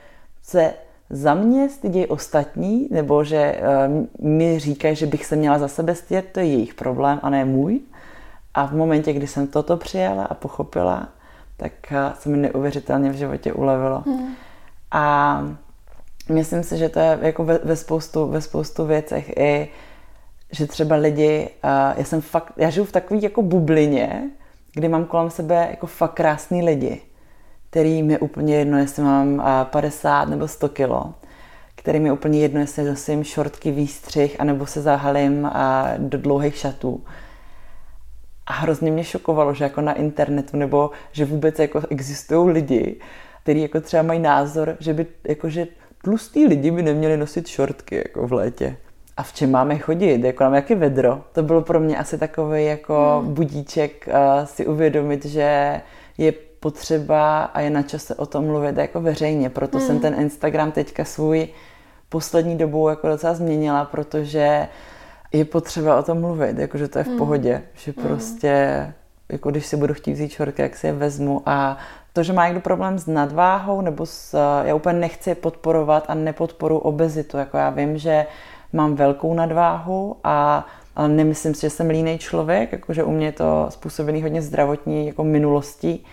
[0.42, 0.74] se
[1.10, 3.60] za mě stydějí ostatní, nebo že
[4.18, 7.30] uh, mi říkají, že bych se měla za sebe stydět, to je jejich problém a
[7.30, 7.80] ne můj.
[8.54, 11.08] A v momentě, kdy jsem toto přijala a pochopila,
[11.64, 14.02] tak eh, se mi neuvěřitelně v životě ulevilo.
[14.06, 14.34] Hmm.
[14.90, 15.42] A
[16.28, 19.68] myslím si, že to je jako ve, ve, spoustu, ve spoustu věcech i,
[20.50, 24.30] že třeba lidi, uh, já jsem fakt, já žiju v takové jako bublině,
[24.74, 27.00] kdy mám kolem sebe jako fakt krásný lidi,
[27.70, 31.14] který mi úplně jedno, jestli mám uh, 50 nebo 100 kilo,
[31.74, 35.50] který mi úplně jedno, jestli nosím šortky, výstřih, anebo se zahalím uh,
[35.98, 37.04] do dlouhých šatů
[38.46, 42.96] a hrozně mě šokovalo, že jako na internetu nebo že vůbec jako existují lidi,
[43.42, 45.66] kteří jako třeba mají názor, že by jako, že
[46.02, 48.76] tlustý lidi by neměli nosit šortky jako v létě.
[49.16, 50.24] A v čem máme chodit?
[50.24, 51.22] Jako nám jaký vedro?
[51.32, 53.34] To bylo pro mě asi takový jako hmm.
[53.34, 55.80] budíček uh, si uvědomit, že
[56.18, 59.50] je potřeba a je na čase o tom mluvit jako veřejně.
[59.50, 59.86] Proto hmm.
[59.86, 61.48] jsem ten Instagram teďka svůj
[62.08, 64.68] poslední dobu jako docela změnila, protože
[65.34, 67.18] je potřeba o tom mluvit, jakože to je v mm.
[67.18, 68.02] pohodě, že mm.
[68.06, 68.92] prostě,
[69.32, 71.78] jako když si budu chtít vzít čorky, jak si je vezmu a
[72.12, 76.78] to, že má někdo problém s nadváhou, nebo s, já úplně nechci podporovat a nepodporu
[76.78, 78.26] obezitu, jako já vím, že
[78.72, 80.66] mám velkou nadváhu a
[80.96, 85.06] ale nemyslím si, že jsem línej člověk, jakože u mě je to způsobený hodně zdravotní
[85.06, 86.04] jako minulostí,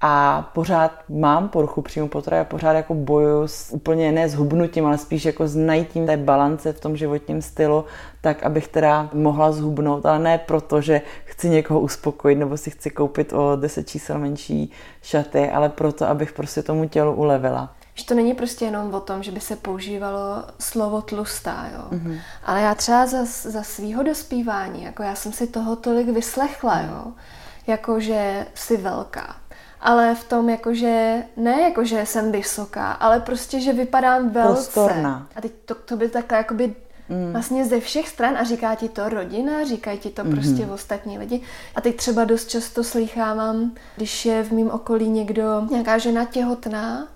[0.00, 4.86] a pořád mám poruchu příjmu potravy a pořád jako bojuju s úplně ne s hubnutím,
[4.86, 7.84] ale spíš jako s najítím té balance v tom životním stylu,
[8.20, 12.90] tak abych teda mohla zhubnout, ale ne proto, že chci někoho uspokojit nebo si chci
[12.90, 14.70] koupit o 10 čísel menší
[15.02, 17.74] šaty, ale proto, abych prostě tomu tělu ulevila.
[17.94, 21.84] Že to není prostě jenom o tom, že by se používalo slovo tlustá, jo.
[21.90, 22.18] Mm-hmm.
[22.44, 27.12] Ale já třeba za, za svýho dospívání, jako já jsem si toho tolik vyslechla, jo.
[27.66, 29.36] Jako, že jsi velká
[29.80, 34.52] ale v tom jakože, ne jakože jsem vysoká, ale prostě, že vypadám velce.
[34.52, 35.26] Prostorná.
[35.36, 36.74] A teď to, to by takhle jakoby
[37.08, 37.32] mm.
[37.32, 40.34] vlastně ze všech stran a říká ti to rodina, říkají ti to mm-hmm.
[40.34, 41.40] prostě ostatní lidi.
[41.74, 47.08] A teď třeba dost často slýchávám, když je v mém okolí někdo, nějaká žena těhotná,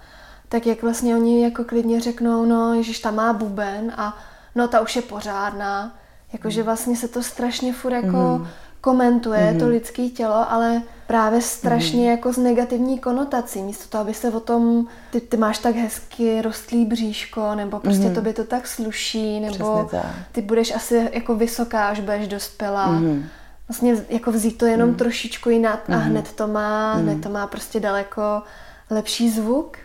[0.49, 4.19] tak jak vlastně oni jako klidně řeknou, no ježiš, ta má buben a
[4.55, 5.97] no ta už je pořádná.
[6.33, 6.65] Jakože mm.
[6.65, 8.47] vlastně se to strašně furt jako mm.
[8.85, 9.59] Komentuje, mm.
[9.59, 12.11] to lidské tělo, ale právě strašně mm.
[12.11, 13.63] jako z negativní konotací.
[13.63, 18.09] Místo toho, aby se o tom, ty, ty máš tak hezky rostlý bříško, nebo prostě
[18.09, 18.15] mm.
[18.15, 19.91] to by to tak sluší, nebo
[20.33, 22.87] ty budeš asi jako vysoká, až budeš dospělá.
[22.87, 23.25] Mm.
[23.69, 24.95] Vlastně jako vzít to jenom mm.
[24.95, 25.95] trošičku jinak mm.
[25.95, 27.03] a hned to má, mm.
[27.03, 28.43] hned to má prostě daleko
[28.91, 29.77] lepší zvuk.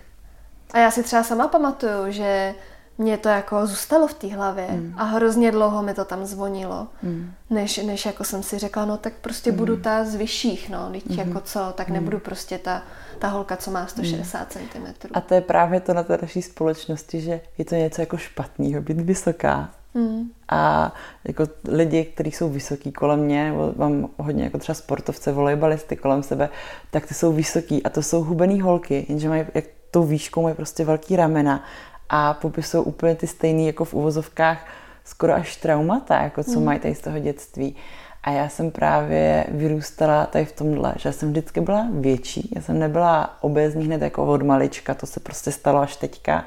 [0.73, 2.55] A já si třeba sama pamatuju, že
[2.99, 4.93] mě to jako zůstalo v té hlavě mm.
[4.97, 7.31] a hrozně dlouho mi to tam zvonilo, mm.
[7.49, 9.57] než, než jako jsem si řekla, no tak prostě mm.
[9.57, 11.19] budu ta z vyšších, no, teď mm.
[11.19, 11.93] jako co, tak mm.
[11.93, 12.83] nebudu prostě ta,
[13.19, 14.61] ta holka, co má 160 mm.
[14.69, 15.07] cm.
[15.13, 18.81] A to je právě to na té naší společnosti, že je to něco jako špatného,
[18.81, 19.69] být vysoká.
[19.93, 20.31] Mm.
[20.49, 25.95] A jako lidi, kteří jsou vysoký kolem mě, nebo mám hodně jako třeba sportovce, volejbalisty
[25.95, 26.49] kolem sebe,
[26.91, 30.55] tak ty jsou vysoký a to jsou hubený holky, jenže mají jak tou výškou mají
[30.55, 31.63] prostě velký ramena
[32.09, 34.67] a popisují úplně ty stejné jako v uvozovkách
[35.03, 36.65] skoro až traumata, jako co mm.
[36.65, 37.75] mají tady z toho dětství.
[38.23, 42.51] A já jsem právě vyrůstala tady v tomhle, že jsem vždycky byla větší.
[42.55, 46.45] Já jsem nebyla obézní hned jako od malička, to se prostě stalo až teďka.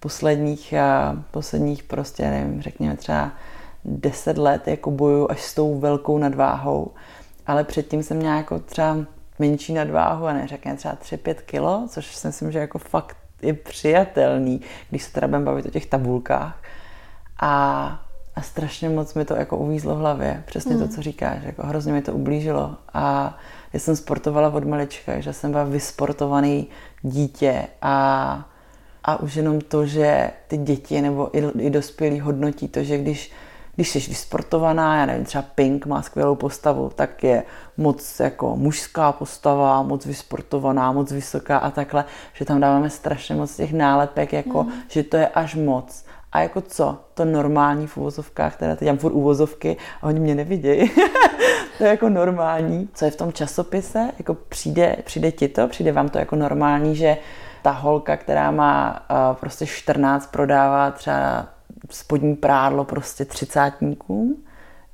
[0.00, 0.74] Posledních,
[1.30, 3.32] posledních prostě, nevím, řekněme třeba
[3.84, 6.90] deset let jako boju až s tou velkou nadváhou.
[7.46, 8.96] Ale předtím jsem měla jako třeba
[9.38, 14.60] menší nadváhu a neřekne třeba 3-5 kilo, což si myslím, že jako fakt je přijatelný,
[14.90, 16.62] když se teda budeme bavit o těch tabulkách.
[17.40, 18.02] A,
[18.36, 20.42] a strašně moc mi to jako uvízlo v hlavě.
[20.46, 20.80] Přesně mm.
[20.80, 21.42] to, co říkáš.
[21.42, 22.76] Jako hrozně mi to ublížilo.
[22.94, 23.36] A
[23.72, 26.66] já jsem sportovala od malička, že jsem byla vysportovaný
[27.02, 28.48] dítě a,
[29.04, 33.32] a už jenom to, že ty děti nebo i, i dospělí hodnotí to, že když
[33.78, 37.42] když jsi vysportovaná, já nevím, třeba Pink má skvělou postavu, tak je
[37.76, 43.56] moc jako mužská postava, moc vysportovaná, moc vysoká a takhle, že tam dáváme strašně moc
[43.56, 44.72] těch nálepek, jako, mm.
[44.88, 46.04] že to je až moc.
[46.32, 46.98] A jako co?
[47.14, 50.90] To normální v uvozovkách, teda teď mám furt uvozovky a oni mě nevidějí.
[51.78, 52.88] to je jako normální.
[52.94, 54.10] Co je v tom časopise?
[54.18, 55.68] Jako přijde, přijde ti to?
[55.68, 57.16] Přijde vám to jako normální, že
[57.62, 61.57] ta holka, která má uh, prostě 14, prodává třeba
[61.90, 64.36] spodní prádlo prostě třicátníkům.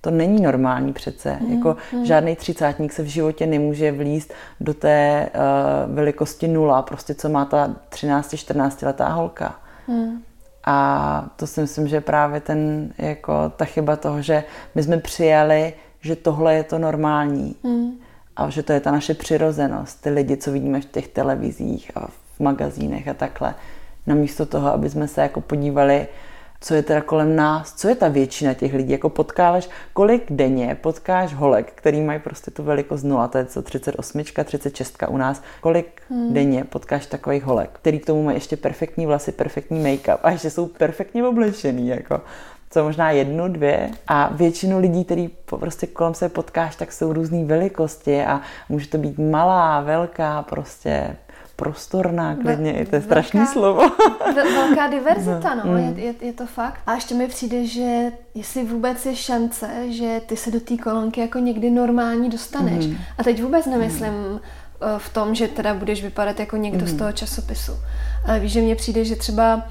[0.01, 1.39] To není normální přece.
[1.41, 2.05] Mm, jako mm.
[2.05, 7.45] žádný třicátník se v životě nemůže vlíst do té uh, velikosti nula, prostě co má
[7.45, 9.55] ta 13-14 letá holka.
[9.89, 10.23] Mm.
[10.65, 14.45] A to si myslím, že právě ten, jako ta chyba toho, že
[14.75, 17.57] my jsme přijali, že tohle je to normální.
[17.63, 17.91] Mm.
[18.37, 20.01] A že to je ta naše přirozenost.
[20.01, 23.55] Ty lidi, co vidíme v těch televizích a v magazínech a takhle.
[24.07, 26.07] Namísto toho, aby jsme se jako podívali
[26.65, 30.79] co je teda kolem nás, co je ta většina těch lidí, jako potkáváš, kolik denně
[30.81, 35.43] potkáš holek, který mají prostě tu velikost 0, to je co 38, 36 u nás,
[35.61, 36.35] kolik hmm.
[36.35, 40.51] denně potkáš takových holek, který k tomu mají ještě perfektní vlasy, perfektní make-up a ještě
[40.51, 42.21] jsou perfektně oblečený, jako?
[42.71, 43.91] Co možná jednu, dvě?
[44.07, 48.99] A většinu lidí, který prostě kolem se potkáš, tak jsou různé velikosti a může to
[48.99, 51.17] být malá, velká, prostě
[51.57, 53.91] prostorná klidně, Ve, to je strašný velká, slovo.
[54.35, 55.79] velká diverzita, no, no mm.
[55.79, 56.81] je, je, je to fakt.
[56.87, 61.21] A ještě mi přijde, že jestli vůbec je šance, že ty se do té kolonky
[61.21, 62.87] jako někdy normální dostaneš.
[62.87, 62.97] Mm.
[63.19, 64.41] A teď vůbec nemyslím mm.
[64.99, 66.87] v tom, že teda budeš vypadat jako někdo mm.
[66.87, 67.73] z toho časopisu.
[68.27, 69.63] Ale víš, že mně přijde, že třeba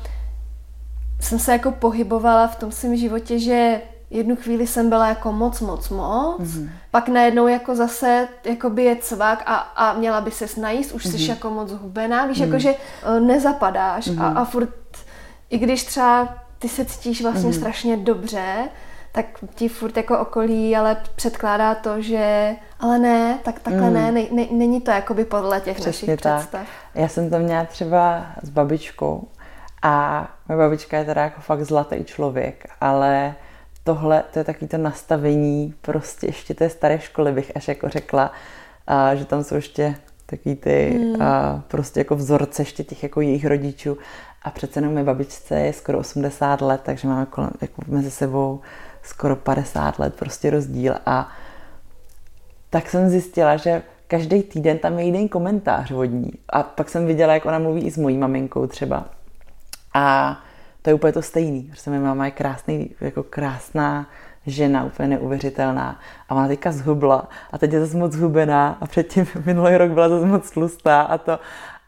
[1.19, 3.81] jsem se jako pohybovala v tom svém životě, že
[4.13, 6.69] jednu chvíli jsem byla jako moc, moc, moc, mm-hmm.
[6.91, 11.05] pak najednou jako zase jako by je cvak a, a měla by se najíst, už
[11.05, 11.17] mm-hmm.
[11.17, 12.45] jsi jako moc hubená, víš, mm-hmm.
[12.45, 14.23] jako že uh, nezapadáš mm-hmm.
[14.23, 14.69] a, a furt,
[15.49, 17.57] i když třeba ty se cítíš vlastně mm-hmm.
[17.57, 18.69] strašně dobře,
[19.11, 23.93] tak ti furt jako okolí ale předkládá to, že ale ne, tak takhle mm.
[23.93, 26.37] ne, ne, ne, není to jakoby podle těch Přesně našich tak.
[26.37, 26.67] představ.
[26.95, 29.27] Já jsem to měla třeba s babičkou
[29.81, 33.35] a moje babička je teda jako fakt zlatý člověk, ale
[33.83, 38.31] tohle, to je takový to nastavení prostě ještě té staré školy bych až jako řekla,
[38.87, 41.21] a, že tam jsou ještě takový ty hmm.
[41.21, 43.97] a, prostě jako vzorce ještě těch jako jejich rodičů
[44.41, 48.61] a přece jenom mé babičce je skoro 80 let, takže máme kolem, jako mezi sebou
[49.03, 51.31] skoro 50 let prostě rozdíl a
[52.69, 56.31] tak jsem zjistila, že každý týden tam je jeden komentář vodní.
[56.49, 59.05] A pak jsem viděla, jak ona mluví i s mojí maminkou třeba.
[59.93, 60.37] A
[60.83, 61.63] to je úplně to stejný.
[61.63, 64.07] Prostě moje máma je krásný, jako krásná
[64.45, 65.99] žena, úplně neuvěřitelná.
[66.29, 70.09] A má teďka zhubla a teď je zase moc zhubená a předtím minulý rok byla
[70.09, 71.39] zase moc tlustá a to.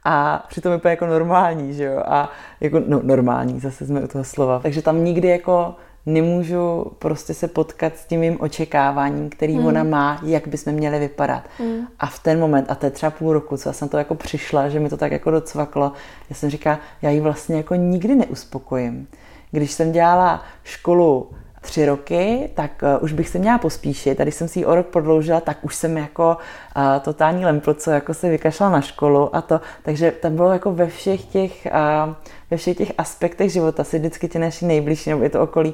[0.04, 2.04] A přitom je úplně jako normální, že jo?
[2.06, 2.30] A
[2.62, 4.60] jako, no normální, zase jsme u toho slova.
[4.60, 5.76] Takže tam nikdy jako
[6.06, 9.66] nemůžu prostě se potkat s tím mým očekáváním, který mm.
[9.66, 11.44] ona má, jak bychom měli vypadat.
[11.60, 11.88] Mm.
[12.00, 14.16] A v ten moment, a to je třeba půl roku, co já jsem to jako
[14.16, 15.92] přišla, že mi to tak jako docvaklo,
[16.30, 19.08] já jsem říkala, já ji vlastně jako nikdy neuspokojím.
[19.52, 21.30] Když jsem dělala školu
[21.66, 24.20] tři roky, tak uh, už bych se měla pospíšit.
[24.20, 26.38] Když jsem si ji o rok prodloužila, tak už jsem jako
[26.78, 29.62] uh, totální lempl, co jako se vykašla na školu a to.
[29.84, 31.68] Takže tam bylo jako ve všech těch,
[32.06, 32.14] uh,
[32.52, 35.74] ve všech těch aspektech života si vždycky ti naši nejbližší nebo je to okolí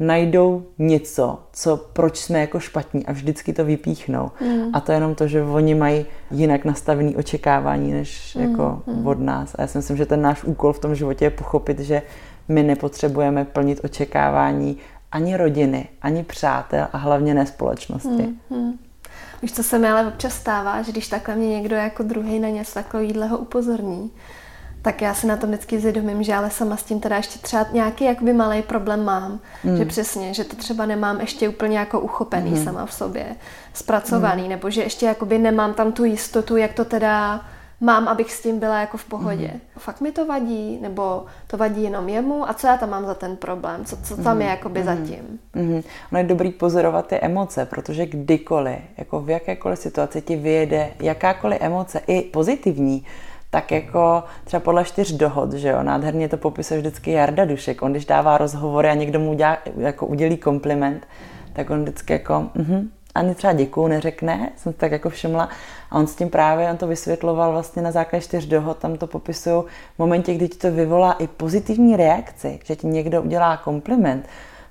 [0.00, 4.30] najdou něco, co proč jsme jako špatní a vždycky to vypíchnou.
[4.40, 4.70] Mm.
[4.72, 8.42] A to je jenom to, že oni mají jinak nastavený očekávání než mm.
[8.42, 9.06] jako mm.
[9.06, 9.54] od nás.
[9.54, 12.02] A já si myslím, že ten náš úkol v tom životě je pochopit, že
[12.48, 14.76] my nepotřebujeme plnit očekávání
[15.12, 18.08] ani rodiny, ani přátel a hlavně ne společnosti.
[18.08, 18.38] Mm.
[18.50, 18.78] Mm.
[19.42, 22.48] Víš, co se mi ale občas stává, že když takhle mě někdo jako druhý na
[22.48, 24.10] něco takového upozorní,
[24.82, 27.66] tak já si na to vždycky zvědomím, že ale sama s tím teda ještě třeba
[27.72, 29.40] nějaký jakoby malý problém mám.
[29.64, 29.76] Mm.
[29.76, 32.64] Že přesně, že to třeba nemám ještě úplně jako uchopený mm.
[32.64, 33.36] sama v sobě,
[33.74, 34.48] zpracovaný, mm.
[34.48, 37.44] nebo že ještě jakoby nemám tam tu jistotu, jak to teda
[37.80, 39.50] mám, abych s tím byla jako v pohodě.
[39.52, 39.60] Mm.
[39.78, 43.14] Fakt mi to vadí, nebo to vadí jenom jemu a co já tam mám za
[43.14, 44.42] ten problém, co, co tam mm.
[44.42, 44.86] je jakoby mm.
[44.86, 45.38] zatím.
[45.54, 45.82] Mm.
[46.12, 51.58] Ono je dobrý pozorovat ty emoce, protože kdykoliv, jako v jakékoliv situaci ti vyjede jakákoliv
[51.60, 53.04] emoce, i pozitivní,
[53.50, 57.82] tak jako třeba podle čtyř dohod, že jo, nádherně to popisuje vždycky Jarda Dušek.
[57.82, 61.06] On když dává rozhovory a někdo mu udělá, jako udělí kompliment,
[61.52, 65.48] tak on vždycky jako, mhm, ani třeba děkuju neřekne, jsem tak jako všimla.
[65.90, 69.06] A on s tím právě, on to vysvětloval vlastně na základě čtyř dohod, tam to
[69.06, 69.62] popisují
[69.94, 74.28] v momentě, kdy ti to vyvolá i pozitivní reakci, že ti někdo udělá kompliment,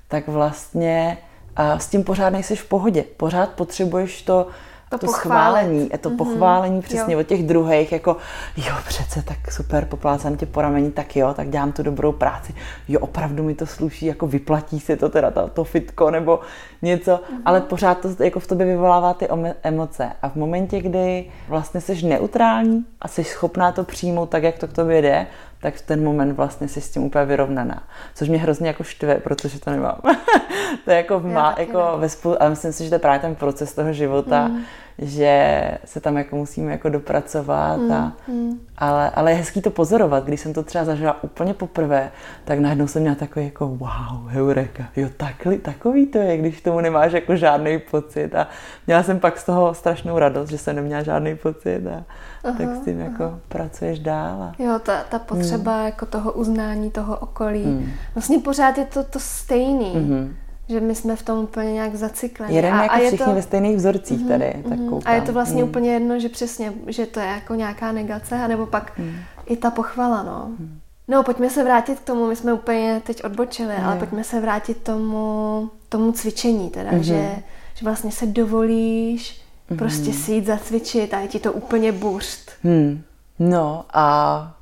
[0.08, 1.17] tak vlastně
[1.56, 3.04] a s tím pořád nejsi v pohodě.
[3.17, 4.47] Pořád potřebuješ to
[4.89, 6.17] to, to schválení, to mm-hmm.
[6.17, 7.19] pochválení přesně jo.
[7.19, 8.17] od těch druhých, jako
[8.58, 12.54] jo, přece tak super, poplácám tě po rameni, tak jo, tak dělám tu dobrou práci,
[12.88, 16.39] jo, opravdu mi to sluší, jako vyplatí se to teda, to, to fitko nebo
[16.82, 17.41] něco, mm-hmm.
[17.45, 19.28] ale pořád to jako v tobě vyvolává ty
[19.63, 24.58] emoce a v momentě, kdy vlastně jsi neutrální a jsi schopná to přijmout tak, jak
[24.58, 25.28] to k tobě jde,
[25.62, 27.84] tak v ten moment vlastně jsi s tím úplně vyrovnaná.
[28.15, 30.00] Což mě hrozně jako štve, protože to nemám.
[30.86, 33.36] to je jako, má, jako ve spolu, ale myslím si, že to je právě ten
[33.36, 34.63] proces toho života, mm.
[35.01, 37.77] Že se tam jako musíme jako dopracovat.
[37.77, 37.91] Mm.
[37.91, 38.59] A, mm.
[38.77, 40.25] ale, ale je hezký to pozorovat.
[40.25, 42.12] Když jsem to třeba zažila úplně poprvé,
[42.45, 44.83] tak najednou jsem měla takový jako wow, heureka.
[44.95, 48.35] Jo, takli, takový to je, když tomu nemáš jako žádný pocit.
[48.35, 48.47] A
[48.88, 51.88] měla jsem pak z toho strašnou radost, že jsem neměla žádný pocit.
[51.88, 52.03] A,
[52.43, 53.31] aha, tak s tím jako aha.
[53.31, 54.43] jako pracuješ dál.
[54.43, 54.53] A...
[54.59, 55.85] Jo, ta, ta potřeba hmm.
[55.85, 57.63] jako toho uznání toho okolí.
[57.63, 57.91] Hmm.
[58.15, 59.93] Vlastně pořád je to to stejný.
[59.93, 60.35] Hmm.
[60.69, 62.55] Že my jsme v tom úplně nějak zacykleni.
[62.55, 63.34] Jedeme jako a je všichni to...
[63.34, 64.63] ve stejných vzorcích mm-hmm, tady.
[64.69, 65.01] Tak mm-hmm.
[65.05, 65.69] A je to vlastně mm.
[65.69, 69.15] úplně jedno, že přesně, že to je jako nějaká negace, anebo pak mm.
[69.45, 70.45] i ta pochvala, no.
[70.60, 70.79] Mm.
[71.08, 73.86] No, pojďme se vrátit k tomu, my jsme úplně teď odbočili, mm.
[73.86, 76.99] ale pojďme se vrátit tomu, tomu cvičení teda, mm-hmm.
[76.99, 77.36] že,
[77.75, 79.77] že vlastně se dovolíš mm-hmm.
[79.77, 82.51] prostě si jít zacvičit a je ti to úplně burst.
[82.63, 83.01] Hmm.
[83.39, 84.55] No a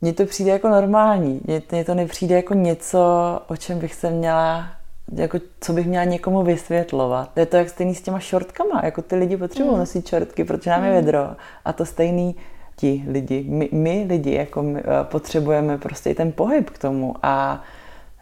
[0.00, 1.40] mně to přijde jako normální.
[1.70, 3.00] Mně to nepřijde jako něco,
[3.48, 4.79] o čem bych se měla
[5.14, 7.38] jako co bych měla někomu vysvětlovat.
[7.38, 9.78] Je to jak stejný s těma šortkama, jako ty lidi potřebují mm.
[9.78, 11.04] nosit šortky, protože nám je hmm.
[11.04, 11.28] vedro.
[11.64, 12.36] A to stejný
[12.76, 17.14] ti lidi, my, my lidi, jako my, eh, potřebujeme prostě i ten pohyb k tomu
[17.22, 17.62] a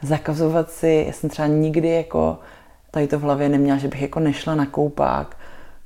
[0.02, 2.38] zakazovat si, já jsem třeba nikdy jako
[2.90, 5.36] tady to v hlavě neměla, že bych jako nešla na koupák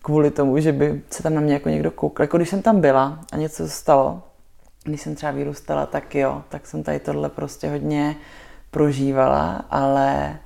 [0.03, 2.25] kvůli tomu, že by se tam na mě jako někdo koukal.
[2.25, 4.23] Jako když jsem tam byla a něco stalo,
[4.85, 8.17] když jsem třeba vyrůstala, tak jo, tak jsem tady tohle prostě hodně
[8.71, 10.39] prožívala, ale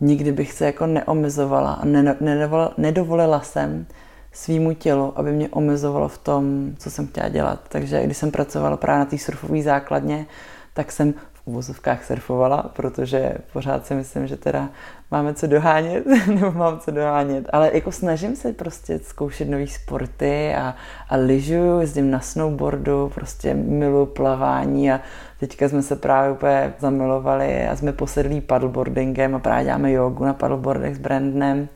[0.00, 1.84] nikdy bych se jako neomezovala a
[2.20, 3.86] nedovolila, nedovolila jsem
[4.32, 7.60] svýmu tělu, aby mě omezovalo v tom, co jsem chtěla dělat.
[7.68, 10.26] Takže když jsem pracovala právě na té surfové základně,
[10.74, 11.14] tak jsem
[11.48, 14.68] uvozovkách surfovala, protože pořád si myslím, že teda
[15.10, 20.54] máme co dohánět, nebo mám co dohánět, ale jako snažím se prostě zkoušet nové sporty
[20.54, 20.74] a,
[21.08, 25.00] a lyžuju, jezdím na snowboardu, prostě miluji plavání a
[25.40, 30.34] teďka jsme se právě úplně zamilovali a jsme posedlí paddleboardingem a právě děláme jogu na
[30.34, 31.68] paddleboardech s Brandnem.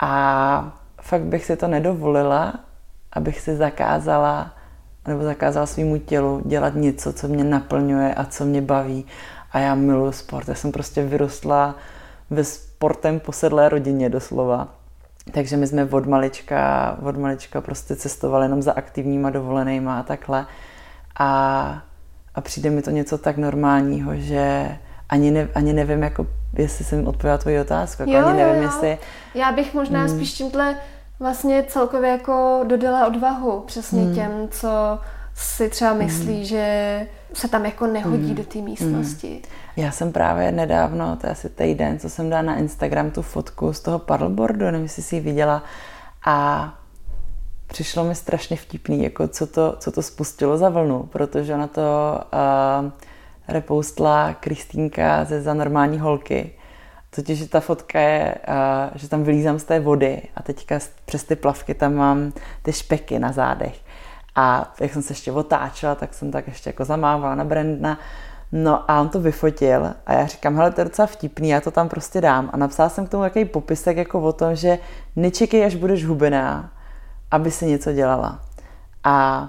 [0.00, 2.54] A fakt bych si to nedovolila,
[3.12, 4.57] abych si zakázala
[5.08, 9.06] nebo zakázala svýmu tělu dělat něco, co mě naplňuje a co mě baví.
[9.52, 10.48] A já miluji sport.
[10.48, 11.74] Já jsem prostě vyrostla
[12.30, 14.68] ve sportem posedlé rodině doslova.
[15.32, 20.46] Takže my jsme od malička, od malička prostě cestovali jenom za aktivníma dovolenýma a takhle.
[21.18, 21.82] A,
[22.34, 24.76] a přijde mi to něco tak normálního, že
[25.08, 26.26] ani, ne, ani nevím, jako,
[26.58, 28.02] jestli jsem odpověděla tvoji otázku.
[28.02, 28.68] Jako jo, ani nevím, jo, jo.
[28.68, 28.98] jestli...
[29.34, 30.08] Já bych možná hmm.
[30.08, 30.76] spíš tímhle
[31.20, 34.14] vlastně celkově jako dodala odvahu přesně hmm.
[34.14, 34.98] těm, co
[35.34, 36.04] si třeba hmm.
[36.04, 36.44] myslí, hmm.
[36.44, 38.34] že se tam jako nehodí hmm.
[38.34, 39.28] do té místnosti.
[39.28, 39.84] Hmm.
[39.84, 43.72] Já jsem právě nedávno, to je asi týden, co jsem dala na Instagram tu fotku
[43.72, 45.62] z toho paddleboardu, nevím, jestli jsi ji viděla,
[46.26, 46.74] a
[47.66, 52.20] přišlo mi strašně vtipný, jako co to, co to spustilo za vlnu, protože na to
[52.82, 52.90] uh,
[53.48, 56.52] repoustla Kristýnka ze Za normální holky
[57.18, 58.34] Totiž ta fotka je,
[58.94, 63.18] že tam vylízám z té vody a teďka přes ty plavky tam mám ty špeky
[63.18, 63.80] na zádech.
[64.34, 67.98] A jak jsem se ještě otáčela, tak jsem tak ještě jako zamávala na Brandna,
[68.52, 71.70] No a on to vyfotil a já říkám, hele, to je docela vtipný, já to
[71.70, 72.50] tam prostě dám.
[72.52, 74.78] A napsala jsem k tomu jaký popisek jako o tom, že
[75.16, 76.72] nečekej, až budeš hubená,
[77.30, 78.40] aby si něco dělala.
[79.04, 79.48] A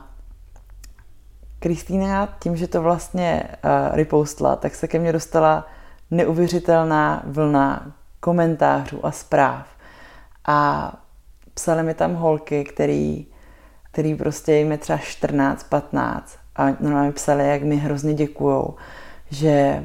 [1.59, 5.65] Kristýna tím, že to vlastně uh, repostla, tak se ke mně dostala
[6.12, 9.68] neuvěřitelná vlna komentářů a zpráv.
[10.47, 10.93] A
[11.53, 13.26] psali mi tam holky, který,
[13.91, 18.76] který prostě jim je třeba 14, 15 a normálně psali, jak mi hrozně děkujou,
[19.30, 19.84] že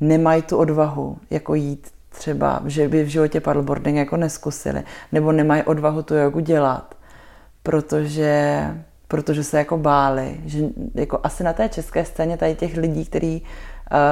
[0.00, 4.82] nemají tu odvahu jako jít třeba, že by v životě paddleboarding jako neskusili,
[5.12, 6.94] nebo nemají odvahu tu jogu dělat,
[7.62, 8.66] protože,
[9.08, 13.48] protože se jako báli, že jako asi na té české scéně tady těch lidí, uh,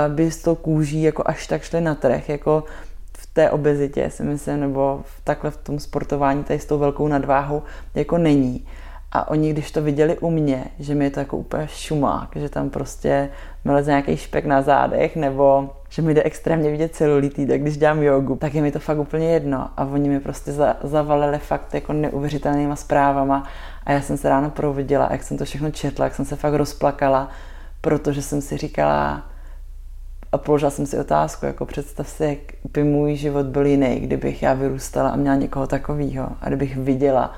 [0.09, 2.64] by s tou kůží jako až tak šli na trh, jako
[3.12, 7.09] v té obezitě si myslím, nebo v, takhle v tom sportování tady s tou velkou
[7.09, 7.62] nadváhou
[7.95, 8.66] jako není.
[9.12, 12.49] A oni, když to viděli u mě, že mi je to jako úplně šumák, že
[12.49, 13.31] tam prostě
[13.64, 18.03] meleze nějaký špek na zádech, nebo že mi jde extrémně vidět celulitý, tak když dělám
[18.03, 19.70] jogu, tak je mi to fakt úplně jedno.
[19.77, 23.45] A oni mi prostě za, zavalili fakt jako neuvěřitelnýma zprávama.
[23.87, 26.55] A já jsem se ráno providěla, jak jsem to všechno četla, jak jsem se fakt
[26.55, 27.29] rozplakala,
[27.81, 29.22] protože jsem si říkala,
[30.35, 32.39] a položila jsem si otázku, jako představ si, jak
[32.72, 37.32] by můj život byl jiný, kdybych já vyrůstala a měla někoho takového a kdybych viděla,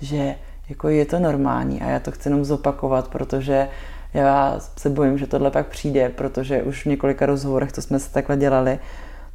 [0.00, 0.34] že
[0.68, 3.68] jako je to normální a já to chci jenom zopakovat, protože
[4.14, 8.12] já se bojím, že tohle pak přijde, protože už v několika rozhovorech, co jsme se
[8.12, 8.78] takhle dělali,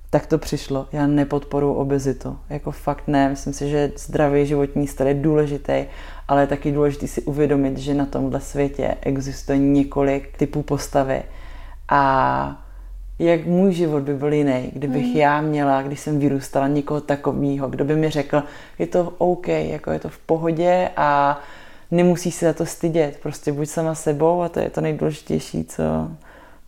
[0.10, 0.88] tak to přišlo.
[0.92, 2.38] Já nepodporu obezitu.
[2.50, 3.30] Jako fakt ne.
[3.30, 5.86] Myslím si, že zdravý životní styl je důležitý,
[6.28, 11.24] ale je taky důležité si uvědomit, že na tomhle světě existuje několik typů postavy.
[11.90, 12.65] A
[13.20, 15.16] jak můj život by byl jiný, kdybych mm.
[15.16, 18.44] já měla, když jsem vyrůstala, někoho takového, kdo by mi řekl,
[18.80, 21.40] je to OK, jako je to v pohodě a
[21.92, 25.84] nemusíš se za to stydět, prostě buď sama sebou a to je to nejdůležitější, co,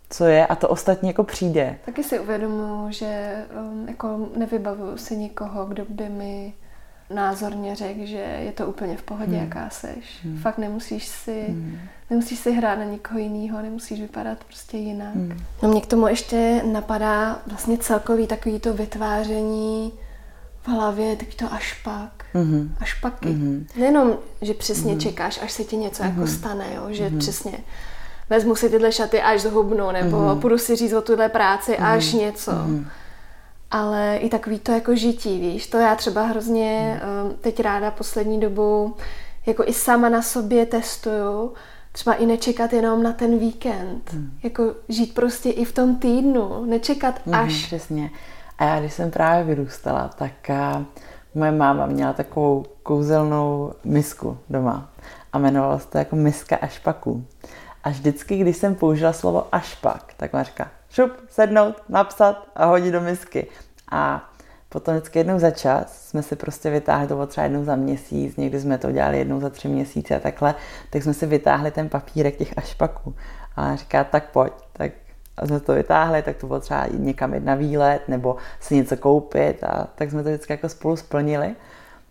[0.10, 1.78] co je a to ostatní jako přijde.
[1.86, 6.54] Taky si uvědomuji, že um, jako nevybavuju si nikoho, kdo by mi
[7.10, 9.44] názorně řekl, že je to úplně v pohodě, hmm.
[9.44, 10.20] jaká seš.
[10.24, 10.38] Hmm.
[10.38, 11.80] Fakt nemusíš si, hmm.
[12.10, 15.16] nemusíš si hrát na někoho jiného, nemusíš vypadat prostě jinak.
[15.16, 15.38] Hmm.
[15.64, 19.94] No mě k tomu ještě napadá vlastně celkový takový to vytváření
[20.62, 22.26] v hlavě, taky to až pak.
[22.36, 22.70] Mm-hmm.
[22.80, 23.28] Až paky.
[23.28, 23.66] Mm-hmm.
[23.76, 25.02] Nejenom, že přesně mm-hmm.
[25.02, 26.16] čekáš, až se ti něco mm-hmm.
[26.18, 26.88] jako stane, jo?
[26.90, 27.18] že mm-hmm.
[27.18, 27.58] přesně
[28.30, 30.40] vezmu si tyhle šaty, až zhubnu, nebo mm-hmm.
[30.40, 31.96] půjdu si říct o tuhle práci, mm-hmm.
[31.96, 32.52] až něco.
[32.52, 32.86] Mm-hmm
[33.72, 37.34] ale i takový to jako žití, víš, to já třeba hrozně hmm.
[37.42, 38.96] teď ráda poslední dobu
[39.46, 41.54] jako i sama na sobě testuju,
[41.92, 44.32] třeba i nečekat jenom na ten víkend, hmm.
[44.44, 47.66] jako žít prostě i v tom týdnu, nečekat hmm, až.
[47.66, 48.12] Přesně.
[48.58, 50.86] A já když jsem právě vyrůstala, tak a,
[51.36, 54.90] moje máma měla takovou kouzelnou misku doma
[55.34, 57.26] a jmenovala se to jako miska ašpaků.
[57.84, 62.92] A vždycky, když jsem použila slovo ašpak, tak ona říká, šup, sednout, napsat a hodit
[62.92, 63.48] do misky.
[63.92, 64.30] A
[64.70, 68.38] potom vždycky jednou za čas jsme si prostě vytáhli, to bylo třeba jednou za měsíc,
[68.38, 70.56] někdy jsme to dělali jednou za tři měsíce a takhle,
[70.90, 73.16] tak jsme si vytáhli ten papírek těch ašpaků.
[73.56, 74.92] A říká, tak pojď, tak
[75.38, 78.76] a jsme to vytáhli, tak to bylo třeba jít někam jít na výlet nebo si
[78.76, 81.56] něco koupit a tak jsme to vždycky jako spolu splnili.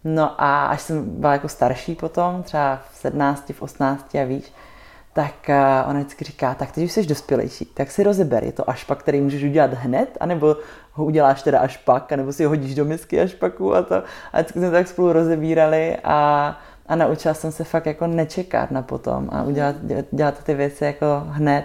[0.04, 4.52] No a až jsem byla jako starší potom, třeba v 17, v 18 a víš,
[5.16, 8.70] tak eh, ona vždycky říká, tak teď už jsi dospělejší, tak si rozeber, je to
[8.70, 10.56] až pak, který můžeš udělat hned, anebo
[10.92, 13.94] ho uděláš teda až pak, anebo si ho hodíš do misky až paku a to.
[14.32, 18.82] A vždycky jsme tak spolu rozebírali a, a naučila jsem se fakt jako nečekat na
[18.82, 19.76] potom a udělat,
[20.12, 21.64] dělat ty věci jako hned.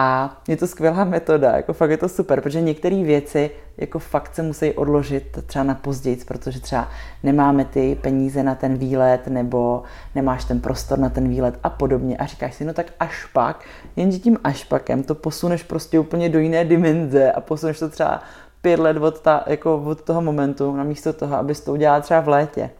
[0.00, 4.34] A je to skvělá metoda, jako fakt je to super, protože některé věci jako fakt
[4.34, 6.88] se musí odložit třeba na později, protože třeba
[7.22, 9.82] nemáme ty peníze na ten výlet nebo
[10.14, 12.16] nemáš ten prostor na ten výlet a podobně.
[12.16, 13.64] A říkáš si, no tak až pak,
[13.96, 18.22] jenže tím až pakem to posuneš prostě úplně do jiné dimenze a posuneš to třeba
[18.62, 22.28] pět let od, ta, jako od toho momentu, namísto toho, abys to udělala třeba v
[22.28, 22.70] létě.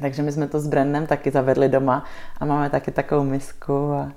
[0.00, 2.04] Takže my jsme to s Brennem taky zavedli doma
[2.40, 4.12] a máme taky takovou misku a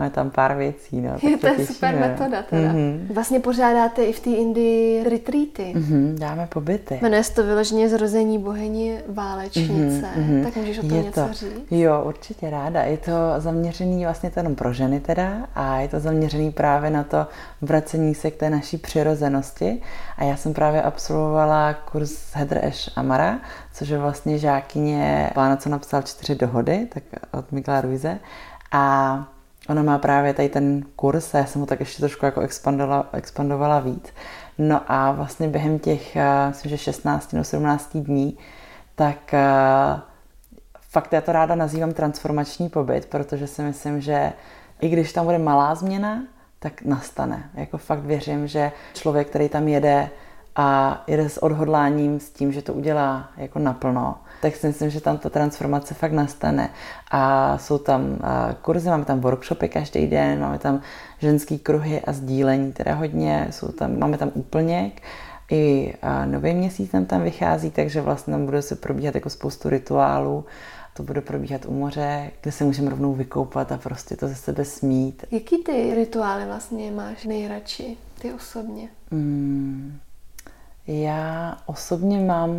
[0.00, 1.00] Máme tam pár věcí.
[1.00, 2.72] No, je to je super metoda teda.
[2.72, 3.14] Mm-hmm.
[3.14, 5.72] Vlastně pořádáte i v té Indii retreaty.
[5.76, 6.98] Mm-hmm, dáme pobyty.
[7.02, 10.06] Jmenuje se to vyloženě zrození bohyni válečnice.
[10.16, 11.66] Mm-hmm, tak můžeš o tom je něco to, říct?
[11.70, 12.82] Jo, určitě ráda.
[12.82, 17.04] Je to zaměřený vlastně to jenom pro ženy teda a je to zaměřený právě na
[17.04, 17.26] to
[17.62, 19.82] vracení se k té naší přirozenosti.
[20.18, 23.38] A já jsem právě absolvovala kurz Heather Ash Amara,
[23.72, 28.18] což je vlastně žákyně pána, co napsal čtyři dohody, tak od Miguela Ruize.
[28.72, 29.26] A
[29.70, 33.08] Ona má právě tady ten kurz a já jsem ho tak ještě trošku jako expandovala,
[33.12, 34.12] expandovala víc.
[34.58, 38.38] No a vlastně během těch, eh, myslím, že 16 nebo 17 dní,
[38.94, 40.00] tak eh,
[40.80, 44.32] fakt já to ráda nazývám transformační pobyt, protože si myslím, že
[44.80, 46.22] i když tam bude malá změna,
[46.58, 47.50] tak nastane.
[47.54, 50.10] Jako fakt věřím, že člověk, který tam jede
[50.56, 55.00] a jede s odhodláním, s tím, že to udělá jako naplno, tak si myslím, že
[55.00, 56.70] tam ta transformace fakt nastane.
[57.10, 58.18] A jsou tam
[58.62, 60.80] kurzy, máme tam workshopy každý den, máme tam
[61.18, 65.02] ženský kruhy a sdílení, teda hodně, jsou tam, máme tam úplněk,
[65.50, 70.44] i nový měsíc nám tam vychází, takže vlastně tam bude se probíhat jako spoustu rituálů.
[70.94, 74.64] To bude probíhat u moře, kde se můžeme rovnou vykoupat a prostě to ze sebe
[74.64, 75.24] smít.
[75.30, 78.88] Jaký ty rituály vlastně máš nejradši, ty osobně?
[79.10, 79.98] Hmm,
[80.86, 82.50] já osobně mám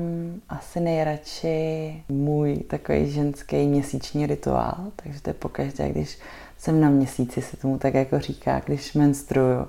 [0.49, 6.19] asi nejradši můj takový ženský měsíční rituál, takže to je pokaždé, když
[6.57, 9.67] jsem na měsíci, se tomu tak jako říká, když menstruju,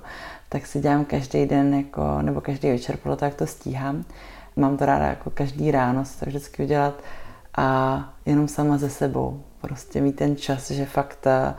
[0.49, 4.05] tak si dělám každý den jako, nebo každý večer, toho, jak to stíhám.
[4.55, 6.93] Mám to ráda jako každý ráno, se to vždycky udělat
[7.57, 9.43] a jenom sama ze sebou.
[9.61, 11.55] Prostě mít ten čas, že fakt ta,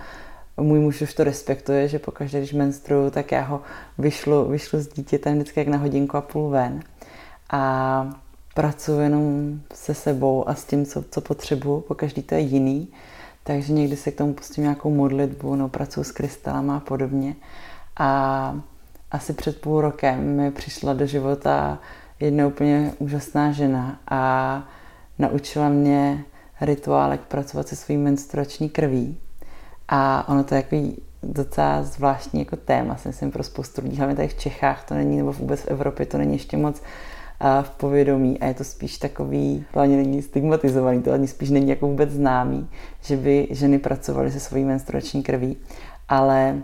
[0.57, 3.62] můj muž už to respektuje, že pokaždé, když menstruju, tak já ho
[3.98, 6.80] vyšlu, vyšlu s dítětem vždycky jak na hodinku a půl ven.
[7.50, 8.20] A
[8.55, 12.88] pracuji jenom se sebou a s tím, co, co potřebuju, po každý to je jiný.
[13.44, 17.36] Takže někdy se k tomu pustím nějakou modlitbu, no pracuji s krystalama a podobně.
[17.96, 18.61] A
[19.11, 21.78] asi před půl rokem mi přišla do života
[22.20, 24.62] jedna úplně úžasná žena a
[25.18, 26.24] naučila mě
[26.61, 29.16] rituálek pracovat se svým menstruační krví.
[29.89, 34.16] A ono to je jako docela zvláštní jako téma, si myslím, pro spoustu lidí, hlavně
[34.16, 36.82] tady v Čechách to není, nebo vůbec v Evropě to není ještě moc
[37.62, 38.41] v povědomí.
[38.41, 42.68] A je to spíš takový, ani není stigmatizovaný, to ani spíš není jako vůbec známý,
[43.03, 45.57] že by ženy pracovaly se svojí menstruační krví,
[46.09, 46.62] ale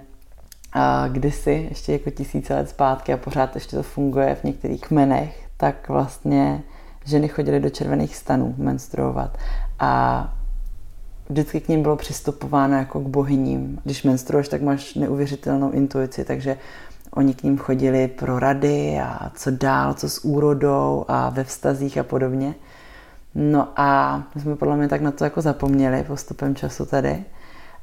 [0.73, 5.49] a kdysi, ještě jako tisíce let zpátky a pořád ještě to funguje v některých kmenech,
[5.57, 6.63] tak vlastně
[7.05, 9.39] ženy chodily do červených stanů menstruovat.
[9.79, 10.35] A
[11.31, 13.81] vždycky k ním bylo přistupováno jako k bohyním.
[13.85, 16.57] Když menstruuješ, tak máš neuvěřitelnou intuici, takže
[17.11, 21.99] oni k ním chodili pro rady a co dál, co s úrodou a ve vztazích
[21.99, 22.55] a podobně.
[23.35, 27.25] No a my jsme podle mě tak na to jako zapomněli postupem času tady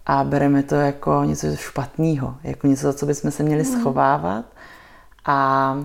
[0.05, 3.79] a bereme to jako něco špatného, jako něco, za co bychom se měli mhm.
[3.79, 4.45] schovávat.
[5.25, 5.77] A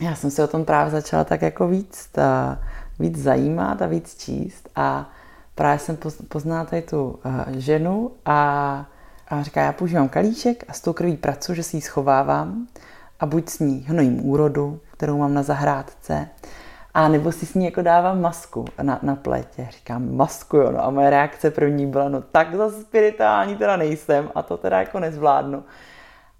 [0.00, 2.58] já jsem se o tom právě začala tak jako víc, ta,
[2.98, 5.10] víc zajímat a víc číst a
[5.58, 5.98] právě jsem
[6.28, 8.86] poznala tady tu uh, ženu a,
[9.28, 12.66] a říká, já používám kalíček a s tou krví pracuji, že si ji schovávám
[13.20, 16.28] a buď s ní hnojím úrodu, kterou mám na zahrádce,
[16.94, 19.68] a nebo si s ní jako dávám masku na, na pletě.
[19.70, 20.72] Říkám, masku, jo.
[20.72, 24.78] No a moje reakce první byla, no tak za spirituální teda nejsem a to teda
[24.78, 25.64] jako nezvládnu.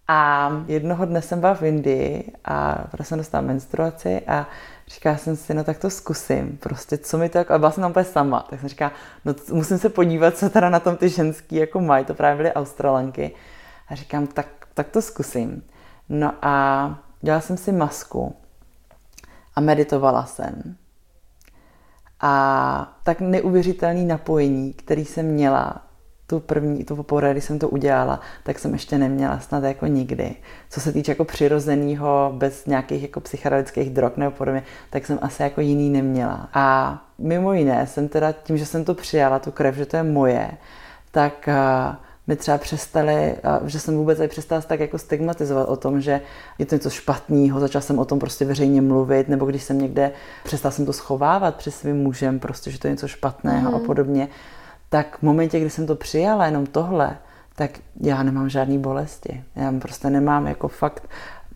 [0.08, 4.46] A jednoho dne jsem byla v Indii a prostě jsem dostala menstruaci a
[4.89, 7.82] říká jsem si, no tak to zkusím, prostě co mi to, jako, a byla jsem
[7.82, 8.93] tam úplně sama, tak jsem říká,
[9.24, 12.53] no musím se podívat, co teda na tom ty ženský jako mají, to právě byly
[12.53, 13.34] Australanky.
[13.89, 15.62] A říkám, tak, tak to zkusím.
[16.09, 18.36] No a dělala jsem si masku
[19.55, 20.76] a meditovala jsem.
[22.20, 25.88] A tak neuvěřitelný napojení, který jsem měla
[26.31, 30.35] tu první, tu poprvé, když jsem to udělala, tak jsem ještě neměla snad jako nikdy.
[30.70, 35.43] Co se týče jako přirozeného, bez nějakých jako psychedelických drog nebo podobně, tak jsem asi
[35.43, 36.49] jako jiný neměla.
[36.55, 40.03] A mimo jiné jsem teda tím, že jsem to přijala, tu krev, že to je
[40.03, 40.51] moje,
[41.11, 46.01] tak uh, mi třeba přestali, že jsem vůbec i přestala tak jako stigmatizovat o tom,
[46.01, 46.20] že
[46.59, 50.12] je to něco špatného, začala jsem o tom prostě veřejně mluvit, nebo když jsem někde,
[50.45, 53.74] přestala jsem to schovávat před svým mužem, prostě, že to je něco špatného mm.
[53.74, 53.87] a mhm.
[53.87, 54.29] podobně,
[54.89, 57.18] tak v momentě, kdy jsem to přijala, jenom tohle,
[57.57, 57.70] tak
[58.01, 59.45] já nemám žádný bolesti.
[59.57, 61.09] Já prostě nemám jako fakt,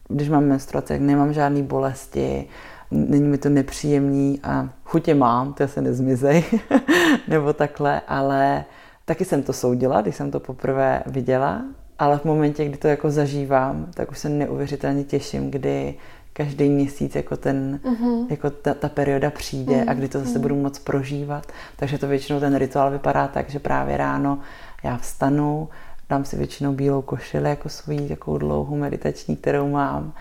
[0.08, 2.48] když mám menstruaci, tak nemám žádný bolesti,
[2.90, 6.44] není mi to nepříjemný a chutě mám, to se nezmizej,
[7.28, 8.64] nebo takhle, ale
[9.04, 11.62] Taky jsem to soudila, když jsem to poprvé viděla,
[11.98, 15.94] ale v momentě, kdy to jako zažívám, tak už se neuvěřitelně těším, kdy
[16.32, 18.26] každý měsíc jako, ten, uh-huh.
[18.30, 19.90] jako ta, ta perioda přijde uh-huh.
[19.90, 20.42] a kdy to zase uh-huh.
[20.42, 21.46] budu moc prožívat.
[21.76, 24.38] Takže to většinou ten rituál vypadá tak, že právě ráno
[24.82, 25.68] já vstanu,
[26.08, 30.12] dám si většinou bílou košili jako svoji takovou dlouhou meditační, kterou mám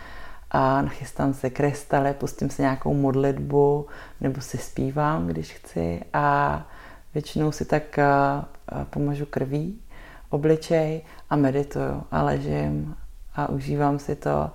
[0.51, 3.87] a nachystám se krystaly, pustím si nějakou modlitbu
[4.21, 6.67] nebo si zpívám, když chci a
[7.13, 7.99] většinou si tak
[8.89, 9.79] pomažu krví,
[10.29, 12.95] obličej a medituju a ležím
[13.35, 14.51] a užívám si to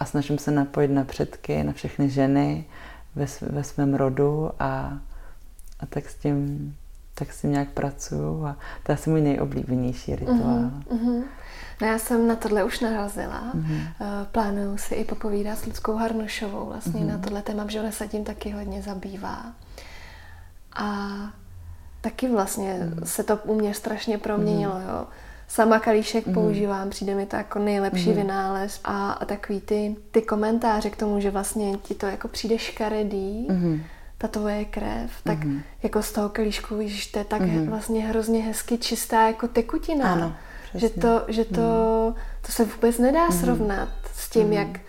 [0.00, 2.64] a snažím se napojit na předky, na všechny ženy
[3.14, 4.98] ve, ve svém rodu a,
[5.80, 6.76] a tak s tím
[7.14, 10.38] tak s tím nějak pracuju a to je asi můj nejoblíbenější rituál.
[10.38, 11.22] Uh-huh, uh-huh.
[11.80, 13.52] No já jsem na tohle už narazila.
[13.54, 13.80] Uh-huh.
[14.32, 17.12] Plánuju si i popovídat s Lidskou Harnušovou vlastně uh-huh.
[17.12, 19.52] na tohle téma, že ona se tím taky hodně zabývá.
[20.76, 21.08] A
[22.00, 23.00] taky vlastně hmm.
[23.04, 24.88] se to u mě strašně proměnilo, hmm.
[24.88, 25.06] jo.
[25.50, 26.34] Sama kalíšek mm.
[26.34, 28.16] používám, přijde mi to jako nejlepší mm.
[28.16, 32.58] vynález a, a takový ty, ty komentáře k tomu, že vlastně ti to jako přijde
[32.58, 33.82] škaredý, mm.
[34.18, 35.60] ta tvoje krev, tak mm.
[35.82, 37.66] jako z toho kalíšku, víš, to je tak mm.
[37.66, 40.12] vlastně hrozně hezky čistá jako tekutina.
[40.12, 40.34] Ano,
[40.74, 41.60] že to, že to,
[42.08, 42.14] mm.
[42.46, 43.32] to se vůbec nedá mm.
[43.32, 44.52] srovnat s tím, mm.
[44.52, 44.80] jak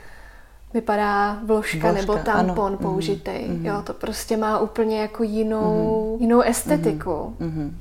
[0.73, 2.77] vypadá vložka, vložka nebo tampon ano.
[2.77, 3.45] použitý.
[3.47, 3.65] Mm.
[3.65, 6.21] Jo, to prostě má úplně jako jinou, mm.
[6.21, 7.35] jinou estetiku.
[7.39, 7.77] Mm.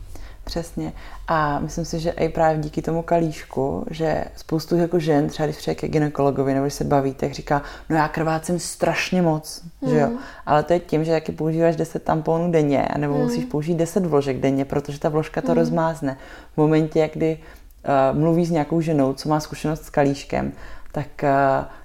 [0.51, 0.92] Přesně.
[1.28, 5.57] A myslím si, že i právě díky tomu kalíšku, že spoustu jako žen, třeba když
[5.57, 9.90] přijde ke gynekologovi nebo když se baví, tak říká, no já krvácím strašně moc, mm.
[9.90, 10.11] že jo.
[10.46, 13.20] Ale to je tím, že taky používáš 10 tamponů denně, nebo mm.
[13.20, 15.59] musíš použít 10 vložek denně, protože ta vložka to mm.
[15.59, 16.16] rozmázne.
[16.55, 20.53] V momentě, kdy uh, mluví s nějakou ženou, co má zkušenost s kalíškem,
[20.92, 21.28] tak uh,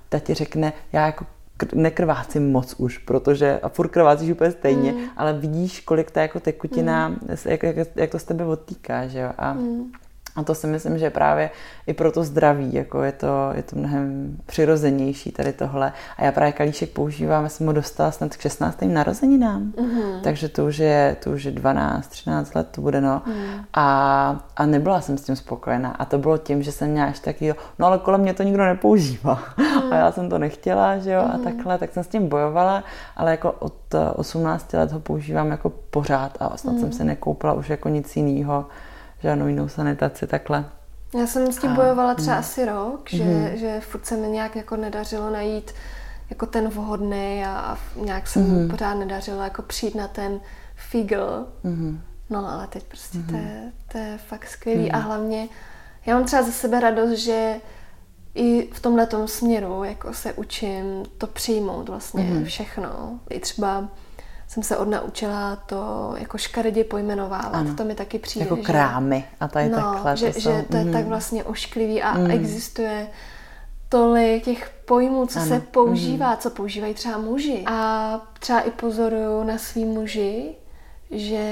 [0.09, 1.25] ta ti řekne, já jako
[1.73, 4.99] nekrvácím moc už, protože a furt krvácíš úplně stejně, mm.
[5.17, 7.17] ale vidíš, kolik ta jako tekutina, mm.
[7.45, 9.31] jak, jak, jak to z tebe odtýká, že jo.
[9.37, 9.91] A mm.
[10.35, 11.49] A to si myslím, že právě
[11.87, 15.93] i pro to zdraví, jako je to, je to mnohem přirozenější tady tohle.
[16.17, 18.81] A já právě kalíšek používám, já jsem ho dostala snad k 16.
[18.81, 20.21] narozeninám, mm-hmm.
[20.21, 23.21] takže to už, je, to už je 12, 13 let to bude, no.
[23.25, 23.33] Mm.
[23.73, 25.91] A, a nebyla jsem s tím spokojená.
[25.91, 28.65] A to bylo tím, že jsem měla až taky, no ale kolem mě to nikdo
[28.65, 29.43] nepoužívá.
[29.57, 29.65] Mm.
[29.93, 31.31] A já jsem to nechtěla, že jo, mm.
[31.31, 31.43] a mhm.
[31.43, 32.83] takhle, tak jsem s tím bojovala,
[33.15, 36.79] ale jako od 18 let ho používám jako pořád a snad mm.
[36.79, 38.65] jsem se nekoupila už jako nic jiného
[39.19, 40.65] žádnou jinou sanitaci takhle.
[41.19, 42.39] Já jsem s tím a, bojovala třeba mm.
[42.39, 43.57] asi rok, že, mm.
[43.57, 45.71] že furt se mi nějak jako nedařilo najít
[46.29, 48.69] jako ten vhodný a nějak se mm.
[48.69, 50.39] pořád nedařilo jako přijít na ten
[50.75, 51.47] figl.
[51.63, 52.01] Mm.
[52.29, 53.25] No ale teď prostě mm.
[53.25, 54.95] to, je, to je fakt skvělý mm.
[54.95, 55.47] a hlavně
[56.05, 57.55] já mám třeba za sebe radost, že
[58.35, 62.45] i v tomhle směru jako se učím to přijmout vlastně mm.
[62.45, 63.19] všechno.
[63.29, 63.89] I třeba
[64.55, 67.55] jsem se odnaučila to jako škaredě pojmenovávat.
[67.55, 67.75] Ano.
[67.75, 68.45] To mi taky přijde.
[68.45, 69.25] Jako krámy.
[69.29, 70.17] Že, a tady no, takhle.
[70.17, 70.93] Že, to, jsou, že to je mm.
[70.93, 72.31] tak vlastně ošklivý a mm.
[72.31, 73.07] existuje
[73.89, 75.47] tolik těch pojmů, co ano.
[75.47, 76.37] se používá, mm.
[76.37, 77.63] co používají třeba muži.
[77.65, 80.55] A třeba i pozoruju na svý muži,
[81.11, 81.43] že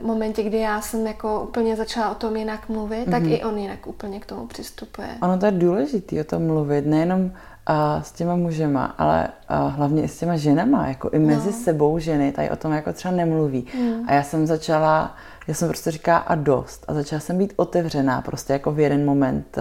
[0.00, 3.10] v momentě, kdy já jsem jako úplně začala o tom jinak mluvit, mm-hmm.
[3.10, 5.08] tak i on jinak úplně k tomu přistupuje.
[5.22, 7.32] Ono to je důležité o tom mluvit, nejenom
[7.66, 11.52] a s těma mužema, ale a hlavně i s těma ženama, jako i mezi no.
[11.52, 13.66] sebou ženy, tady o tom jako třeba nemluví.
[13.78, 14.08] Mm.
[14.08, 18.20] A já jsem začala, já jsem prostě říká a dost a začala jsem být otevřená
[18.20, 19.58] prostě jako v jeden moment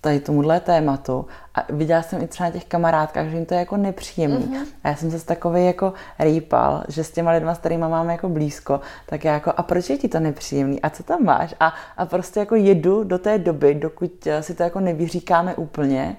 [0.00, 3.60] tady tomuhle tématu a viděla jsem i třeba na těch kamarádkách, že jim to je
[3.60, 4.46] jako nepříjemný.
[4.46, 4.66] Mm-hmm.
[4.84, 8.28] A já jsem se takový jako rýpal, že s těma lidma, s kterými máme jako
[8.28, 10.82] blízko, tak já jako, a proč je ti to nepříjemný?
[10.82, 11.54] A co tam máš?
[11.60, 16.16] A, a prostě jako jedu do té doby, dokud eh, si to jako nevyříkáme úplně,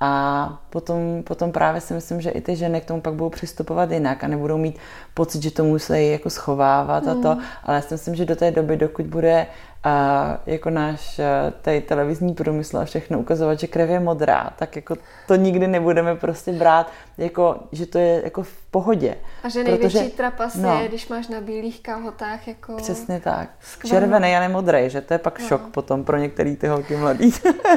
[0.00, 3.90] a potom, potom právě si myslím, že i ty ženy k tomu pak budou přistupovat
[3.90, 4.78] jinak a nebudou mít
[5.20, 7.10] pocit, že to musí jako schovávat mm.
[7.10, 9.46] a to, ale já si myslím, že do té doby, dokud bude
[9.84, 11.20] a jako náš
[11.62, 14.96] tady televizní průmysl a všechno ukazovat, že krev je modrá, tak jako
[15.26, 19.16] to nikdy nebudeme prostě brát, jako, že to je jako v pohodě.
[19.42, 22.76] A že největší protože, trapas no, je, když máš na bílých kalhotách jako...
[22.76, 23.48] Přesně tak.
[23.60, 23.90] Skvělý.
[23.90, 25.46] Červený a nemodrý, že to je pak no.
[25.46, 27.32] šok potom pro některý ty holky mladý.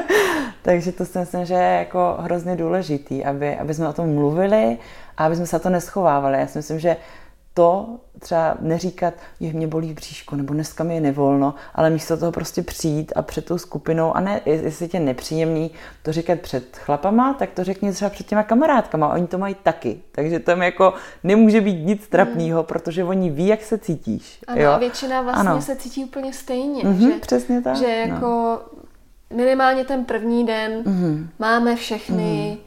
[0.61, 4.77] Takže to si myslím, že je jako hrozně důležitý, aby, aby jsme o tom mluvili
[5.17, 6.39] a aby jsme se to neschovávali.
[6.39, 6.97] Já si myslím, že
[7.53, 12.31] to třeba neříkat, že mě bolí bříško, nebo dneska mi je nevolno, ale místo toho
[12.31, 15.71] prostě přijít a před tou skupinou, a ne, jestli tě nepříjemný
[16.03, 20.01] to říkat před chlapama, tak to řekni třeba před těma kamarádkama, oni to mají taky.
[20.11, 20.93] Takže tam jako
[21.23, 22.65] nemůže být nic trapného, mm.
[22.65, 24.39] protože oni ví, jak se cítíš.
[24.47, 24.71] Ano, jo?
[24.71, 25.61] a většina vlastně ano.
[25.61, 26.83] se cítí úplně stejně.
[26.83, 27.75] Mm-hmm, že, přesně tak.
[27.75, 28.13] Že no.
[28.13, 28.59] jako
[29.31, 29.37] no.
[29.37, 31.27] minimálně ten první den mm-hmm.
[31.39, 32.62] máme všechny mm-hmm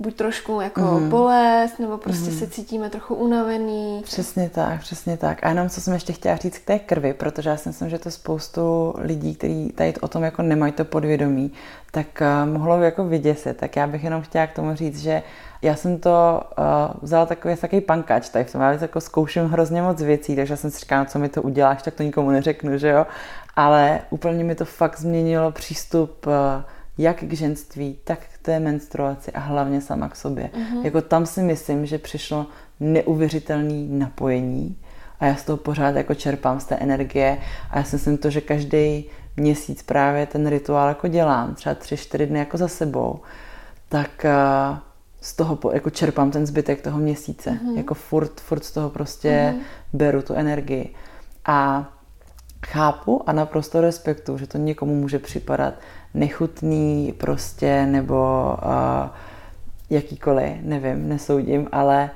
[0.00, 1.08] buď trošku jako mm.
[1.08, 2.38] bolest, nebo prostě mm.
[2.38, 4.00] se cítíme trochu unavený.
[4.04, 5.44] Přesně tak, přesně tak.
[5.44, 7.98] A jenom co jsem ještě chtěla říct k té krvi, protože já si myslím, že
[7.98, 11.52] to spoustu lidí, kteří tady o tom jako nemají to podvědomí,
[11.90, 13.56] tak uh, mohlo jako vyděsit.
[13.56, 15.22] Tak já bych jenom chtěla k tomu říct, že
[15.62, 16.64] já jsem to uh,
[17.02, 20.56] vzala takový, takový pankač, tady v tom já jako zkouším hrozně moc věcí, takže já
[20.56, 23.06] jsem si říkala, no, co mi to uděláš, tak to nikomu neřeknu, že jo.
[23.56, 26.32] Ale úplně mi to fakt změnilo přístup uh,
[26.98, 30.50] jak k ženství, tak té menstruaci a hlavně sama k sobě.
[30.54, 30.84] Mm-hmm.
[30.84, 32.46] Jako tam si myslím, že přišlo
[32.80, 34.76] neuvěřitelné napojení
[35.20, 37.38] a já z toho pořád jako čerpám z té energie
[37.70, 39.04] a já si myslím to, že každý
[39.36, 43.20] měsíc právě ten rituál jako dělám, třeba tři, čtyři dny jako za sebou,
[43.88, 44.78] tak uh,
[45.20, 47.50] z toho jako čerpám ten zbytek toho měsíce.
[47.50, 47.76] Mm-hmm.
[47.76, 49.62] Jako furt, furt z toho prostě mm-hmm.
[49.92, 50.94] beru tu energii.
[51.44, 51.88] A
[52.66, 55.74] chápu a naprosto respektu, že to někomu může připadat
[56.14, 59.10] nechutný prostě nebo uh,
[59.90, 62.10] jakýkoliv, nevím, nesoudím, ale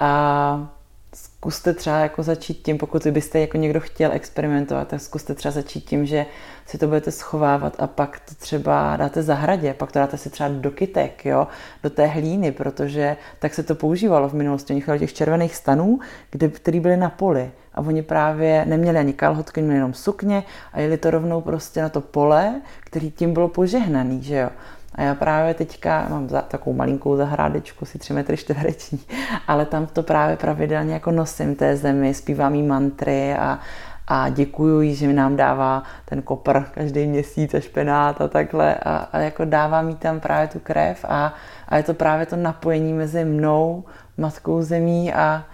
[0.00, 0.66] uh,
[1.14, 5.84] zkuste třeba jako začít tím, pokud byste jako někdo chtěl experimentovat, tak zkuste třeba začít
[5.84, 6.26] tím, že
[6.66, 10.48] si to budete schovávat a pak to třeba dáte zahradě, pak to dáte si třeba
[10.48, 11.46] do kytek, jo,
[11.82, 14.72] do té hlíny, protože tak se to používalo v minulosti.
[14.72, 15.98] Oni chodili těch červených stanů,
[16.30, 20.80] kde, který byly na poli a oni právě neměli ani kalhotky, měli jenom sukně a
[20.80, 24.50] jeli to rovnou prostě na to pole, který tím bylo požehnaný, že jo.
[24.94, 29.00] A já právě teďka mám za, takovou malinkou zahrádečku, si 3 metry čtvereční,
[29.48, 33.58] ale tam to právě pravidelně jako nosím té zemi, zpívám jí mantry a,
[34.06, 38.74] a děkuju jí, že mi nám dává ten kopr každý měsíc a špenát a takhle
[38.74, 41.34] a, a jako dává mi tam právě tu krev a,
[41.68, 43.84] a je to právě to napojení mezi mnou,
[44.18, 45.44] matkou zemí a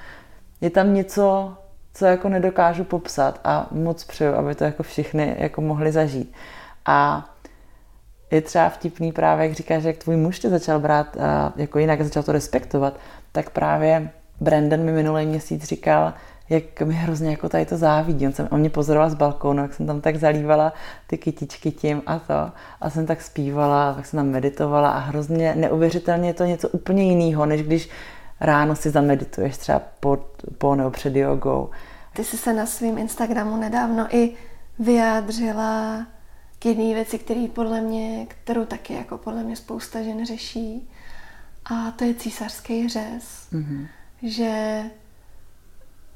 [0.61, 1.57] je tam něco,
[1.95, 6.33] co jako nedokážu popsat a moc přeju, aby to jako všichni jako mohli zažít.
[6.87, 7.29] A
[8.31, 11.17] je třeba vtipný právě, jak říkáš, jak tvůj muž tě začal brát
[11.57, 12.95] jako jinak, začal to respektovat,
[13.33, 16.15] tak právě Brandon mi minulý měsíc říkal,
[16.53, 18.27] jak mi hrozně jako tady to závidí.
[18.27, 20.73] On, jsem, on mě pozoroval z balkónu, jak jsem tam tak zalívala
[21.07, 22.53] ty kytičky tím a to.
[22.81, 27.03] A jsem tak zpívala, tak jsem tam meditovala a hrozně neuvěřitelně je to něco úplně
[27.03, 27.89] jiného, než když
[28.41, 30.19] ráno si zamedituješ třeba po,
[30.59, 31.71] po nebo před jogou.
[32.13, 34.35] Ty jsi se na svém Instagramu nedávno i
[34.79, 36.07] vyjádřila
[36.59, 40.91] k jedné věci, který podle mě, kterou taky jako podle mě spousta žen řeší.
[41.65, 43.49] A to je císařský řez.
[43.53, 43.87] Mm-hmm.
[44.23, 44.83] Že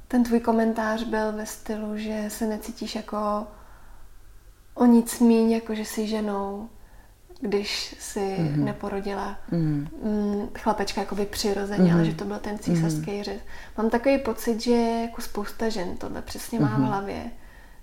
[0.09, 3.47] ten tvůj komentář byl ve stylu, že se necítíš jako
[4.75, 6.69] o nic míň, jako že jsi ženou,
[7.41, 8.65] když si mm-hmm.
[8.65, 10.49] neporodila mm-hmm.
[10.59, 11.95] chlapečka jakoby přirozeně, mm-hmm.
[11.95, 13.23] ale že to byl ten císařský mm-hmm.
[13.23, 13.41] řez.
[13.79, 16.75] Mám takový pocit, že jako spousta žen tohle přesně má mm-hmm.
[16.75, 16.87] v mhm.
[16.87, 17.31] hlavě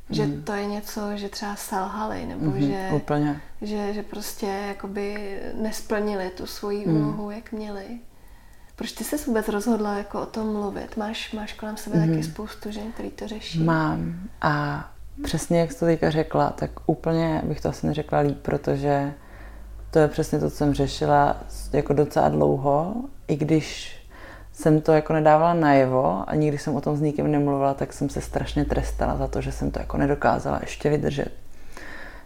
[0.09, 0.43] že mm.
[0.43, 3.41] to je něco, že třeba selhali, nebo mm-hmm, že, úplně.
[3.61, 6.95] Že, že prostě jakoby nesplnili tu svoji mm.
[6.95, 7.99] úlohu, jak měli.
[8.83, 10.97] Proč ty se vůbec rozhodla jako o tom mluvit?
[10.97, 12.01] Máš, máš kolem sebe mm.
[12.01, 12.23] taky mhm.
[12.23, 13.63] spoustu žen, který to řeší?
[13.63, 14.85] Mám a
[15.23, 19.13] přesně jak jsi to teďka řekla, tak úplně bych to asi neřekla líp, protože
[19.91, 21.37] to je přesně to, co jsem řešila
[21.73, 22.95] jako docela dlouho,
[23.27, 23.97] i když
[24.53, 28.09] jsem to jako nedávala najevo a nikdy jsem o tom s nikým nemluvila, tak jsem
[28.09, 31.31] se strašně trestala za to, že jsem to jako nedokázala ještě vydržet.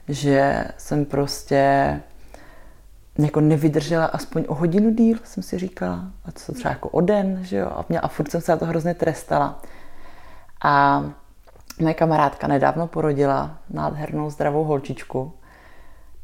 [0.07, 2.01] Že jsem prostě
[3.18, 6.11] jako nevydržela aspoň o hodinu díl, jsem si říkala.
[6.26, 7.68] A co třeba jako o den, že jo.
[7.76, 9.61] A, mě, a furt jsem se za to hrozně trestala.
[10.63, 11.03] A
[11.80, 15.34] moje kamarádka nedávno porodila nádhernou zdravou holčičku.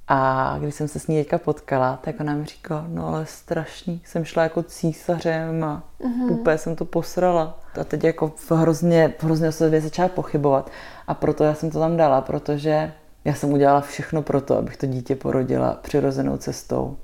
[0.08, 4.02] A když jsem se s ní teďka potkala, tak ona mi říkala, no ale strašný,
[4.06, 6.32] jsem šla jako císařem a mm-hmm.
[6.32, 7.60] úplně jsem to posrala.
[7.82, 10.70] A teď jako hrozně, hrozně se začala pochybovat.
[11.08, 12.94] A proto já jsem to tam dala, protože
[13.26, 16.98] já jsem udělala všechno pro to, abych to dítě porodila přirozenou cestou.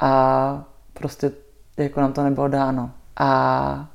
[0.00, 1.32] A prostě
[1.76, 2.90] jako nám to nebylo dáno.
[3.16, 3.88] A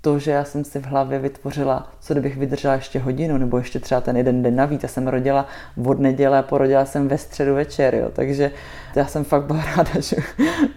[0.00, 3.80] to, že já jsem si v hlavě vytvořila, co kdybych vydržela ještě hodinu, nebo ještě
[3.80, 4.82] třeba ten jeden den navíc.
[4.82, 5.46] Já jsem rodila
[5.86, 8.10] od neděle a porodila jsem ve středu večer, jo.
[8.12, 8.50] takže
[8.94, 10.16] já jsem fakt byla ráda, že,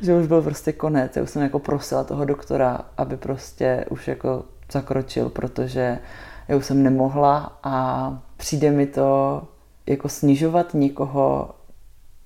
[0.01, 1.15] že už byl prostě konec.
[1.15, 5.99] Já už jsem jako prosila toho doktora, aby prostě už jako zakročil, protože
[6.47, 9.41] já už jsem nemohla a přijde mi to
[9.88, 11.49] jako snižovat někoho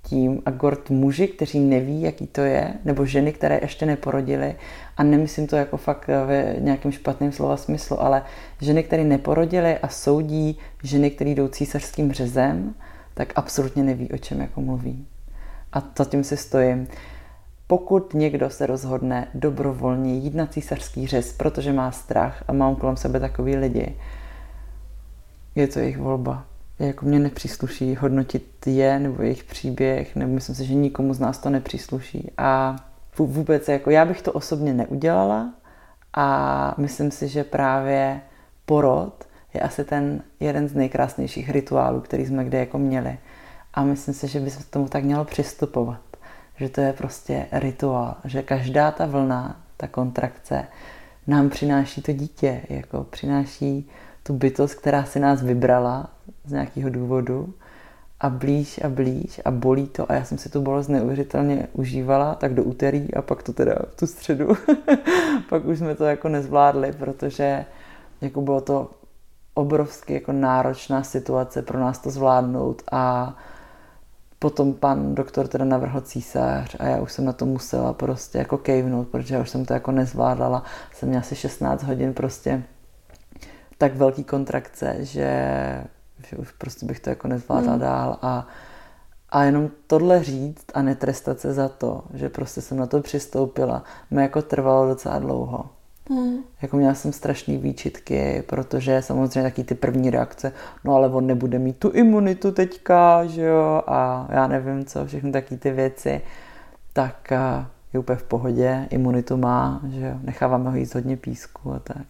[0.03, 4.55] tím a gord muži, kteří neví, jaký to je, nebo ženy, které ještě neporodily.
[4.97, 8.24] A nemyslím to jako fakt ve nějakém špatném slova smyslu, ale
[8.62, 12.76] ženy, které neporodily a soudí ženy, které jdou císařským řezem,
[13.14, 15.07] tak absolutně neví, o čem jako mluví.
[15.74, 16.88] A za tím si stojím.
[17.68, 22.97] Pokud někdo se rozhodne dobrovolně jít na císařský řez, protože má strach a mám kolem
[22.97, 23.95] sebe takový lidi,
[25.55, 26.45] je to jejich volba
[26.82, 31.38] jako mě nepřísluší hodnotit je nebo jejich příběh, nebo myslím si, že nikomu z nás
[31.38, 32.32] to nepřísluší.
[32.38, 32.76] A
[33.18, 35.54] vůbec jako já bych to osobně neudělala
[36.14, 38.22] a myslím si, že právě
[38.66, 43.18] porod je asi ten jeden z nejkrásnějších rituálů, který jsme kde jako měli.
[43.74, 46.02] A myslím si, že by se k tomu tak mělo přistupovat.
[46.56, 50.68] Že to je prostě rituál, že každá ta vlna, ta kontrakce
[51.28, 53.90] nám přináší to dítě, jako přináší
[54.24, 56.10] tu bytost, která si nás vybrala
[56.46, 57.54] z nějakého důvodu
[58.20, 60.12] a blíž a blíž a bolí to.
[60.12, 63.76] A já jsem si tu bolest neuvěřitelně užívala, tak do úterý a pak to teda
[63.92, 64.48] v tu středu,
[65.50, 67.66] pak už jsme to jako nezvládli, protože
[68.22, 68.90] jako bylo to
[69.54, 72.82] obrovsky jako náročná situace pro nás to zvládnout.
[72.92, 73.36] A
[74.40, 78.58] potom pan doktor teda navrhl císař a já už jsem na to musela prostě jako
[78.58, 80.64] kejvnout, protože já už jsem to jako nezvládala.
[80.94, 82.64] Jsem měla asi 16 hodin prostě
[83.82, 85.34] tak velký kontrakce, že,
[86.28, 87.80] že už prostě bych to jako nezvládla mm.
[87.80, 88.48] dál a,
[89.30, 93.84] a jenom tohle říct a netrestat se za to, že prostě jsem na to přistoupila,
[94.12, 95.70] mi jako trvalo docela dlouho.
[96.10, 96.38] Hmm.
[96.62, 100.54] Jako měla jsem strašné výčitky, protože samozřejmě taky ty první reakce,
[100.84, 105.32] no ale on nebude mít tu imunitu teďka, že jo, a já nevím co, všechny
[105.32, 106.22] taky ty věci,
[106.94, 107.32] tak
[107.94, 112.08] je úplně v pohodě, imunitu má, že jo, necháváme ho jíst hodně písku a tak.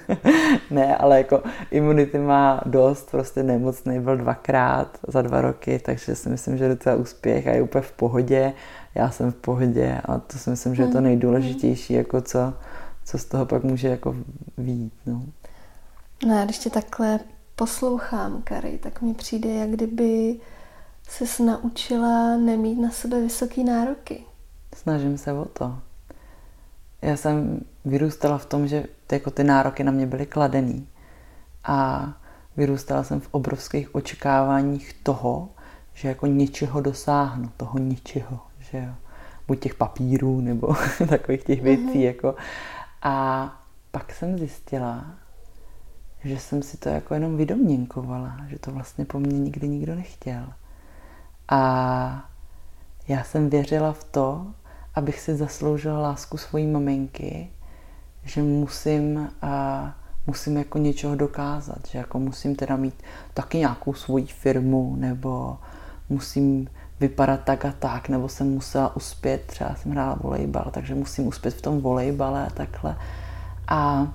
[0.70, 6.28] ne, ale jako imunity má dost, prostě nemocný byl dvakrát za dva roky, takže si
[6.28, 8.52] myslím, že je docela úspěch a je úplně v pohodě,
[8.94, 11.04] já jsem v pohodě a to si myslím, že je to hmm.
[11.04, 12.54] nejdůležitější, jako co,
[13.04, 14.16] co z toho pak může jako
[14.58, 15.22] výjít, no.
[16.26, 17.20] No já když tě takhle
[17.56, 20.40] poslouchám, Kary, tak mi přijde, jak kdyby
[21.08, 24.24] se naučila nemít na sebe vysoké nároky.
[24.82, 25.78] Snažím se o to.
[27.02, 30.88] Já jsem vyrůstala v tom, že ty, jako ty nároky na mě byly kladený.
[31.64, 32.08] A
[32.56, 35.48] vyrůstala jsem v obrovských očekáváních toho,
[35.94, 38.94] že jako něčeho dosáhnu, toho ničeho, že jo.
[39.48, 40.74] Buď těch papírů, nebo
[41.08, 42.04] takových těch věcí, mm-hmm.
[42.04, 42.34] jako.
[43.02, 43.46] A
[43.90, 45.04] pak jsem zjistila,
[46.24, 50.52] že jsem si to jako jenom vydomněnkovala, že to vlastně po mně nikdy nikdo nechtěl.
[51.48, 52.30] A
[53.08, 54.46] já jsem věřila v to,
[54.94, 57.50] abych si zasloužila lásku svojí maminky,
[58.24, 59.94] že musím, a
[60.26, 63.02] musím jako něčeho dokázat, že jako musím teda mít
[63.34, 65.58] taky nějakou svoji firmu, nebo
[66.08, 66.68] musím
[67.00, 71.54] vypadat tak a tak, nebo jsem musela uspět, třeba jsem hrála volejbal, takže musím uspět
[71.54, 72.96] v tom volejbale a takhle.
[73.68, 74.08] A,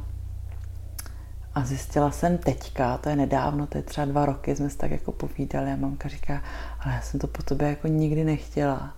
[1.55, 4.91] a zjistila jsem teďka, to je nedávno, to je třeba dva roky, jsme se tak
[4.91, 6.41] jako povídali a mamka říká,
[6.79, 8.93] ale já jsem to po tobě jako nikdy nechtěla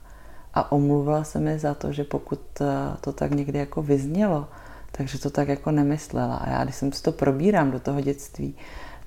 [0.58, 2.66] a omluvila se mi za to, že pokud eh,
[3.02, 4.48] to tak někdy jako vyznělo,
[4.92, 6.36] takže to tak jako nemyslela.
[6.36, 8.56] A já, když jsem si to probírám do toho dětství,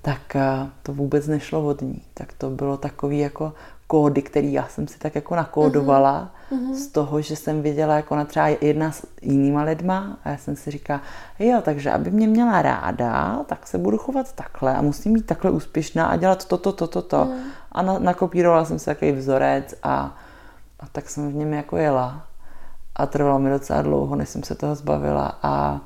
[0.03, 2.03] tak eh, to vůbec nešlo od ní.
[2.15, 3.53] Tak to bylo takový jako
[3.87, 6.75] kódy, který já jsem si tak jako nakódovala mm-hmm.
[6.75, 10.57] z toho, že jsem viděla jako na třeba jedna s jinýma lidma a já jsem
[10.57, 11.01] si říkala,
[11.39, 15.51] jo, takže aby mě měla ráda, tak se budu chovat takhle a musím být takhle
[15.51, 17.25] úspěšná a dělat toto, toto, toto.
[17.25, 17.25] To.
[17.25, 17.41] Mm.
[17.73, 20.17] A na, nakopírovala jsem si takový vzorec a
[20.81, 22.27] a tak jsem v něm jako jela.
[22.97, 25.39] A trvalo mi docela dlouho, než jsem se toho zbavila.
[25.43, 25.81] A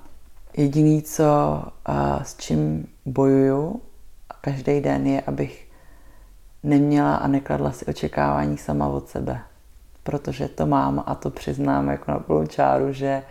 [0.56, 3.80] jediný, co a s čím bojuju
[4.44, 5.68] každý den je, abych
[6.62, 9.40] neměla a nekladla si očekávání sama od sebe.
[10.02, 13.22] Protože to mám a to přiznám jako na plnou čáru, že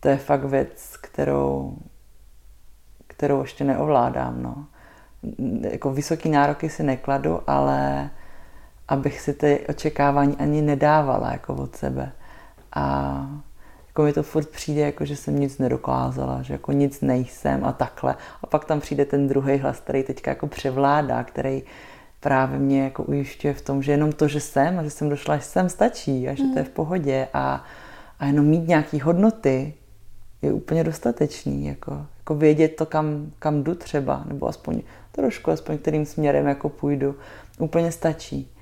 [0.00, 1.76] to je fakt věc, kterou,
[3.06, 4.42] kterou ještě neovládám.
[4.42, 4.66] No.
[5.70, 8.10] Jako vysoký nároky si nekladu, ale
[8.88, 12.12] abych si ty očekávání ani nedávala jako od sebe.
[12.72, 13.26] A
[13.88, 17.72] jako mi to furt přijde, jako že jsem nic nedokázala, že jako nic nejsem a
[17.72, 18.16] takhle.
[18.42, 21.62] A pak tam přijde ten druhý hlas, který teďka jako převládá, který
[22.20, 25.36] právě mě jako ujišťuje v tom, že jenom to, že jsem a že jsem došla,
[25.36, 27.64] že jsem stačí a že to je v pohodě a,
[28.18, 29.74] a jenom mít nějaký hodnoty
[30.42, 34.82] je úplně dostatečný, jako, jako vědět to, kam, kam jdu třeba, nebo aspoň
[35.12, 37.14] trošku, aspoň kterým směrem jako půjdu,
[37.58, 38.55] úplně stačí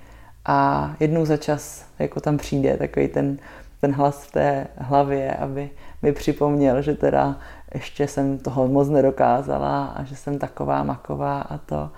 [0.44, 3.38] a jednou za čas jako tam přijde takový ten,
[3.80, 5.70] ten hlas v té hlavě, aby
[6.02, 7.36] mi připomněl, že teda
[7.74, 11.90] ještě jsem toho moc nedokázala a že jsem taková maková a to,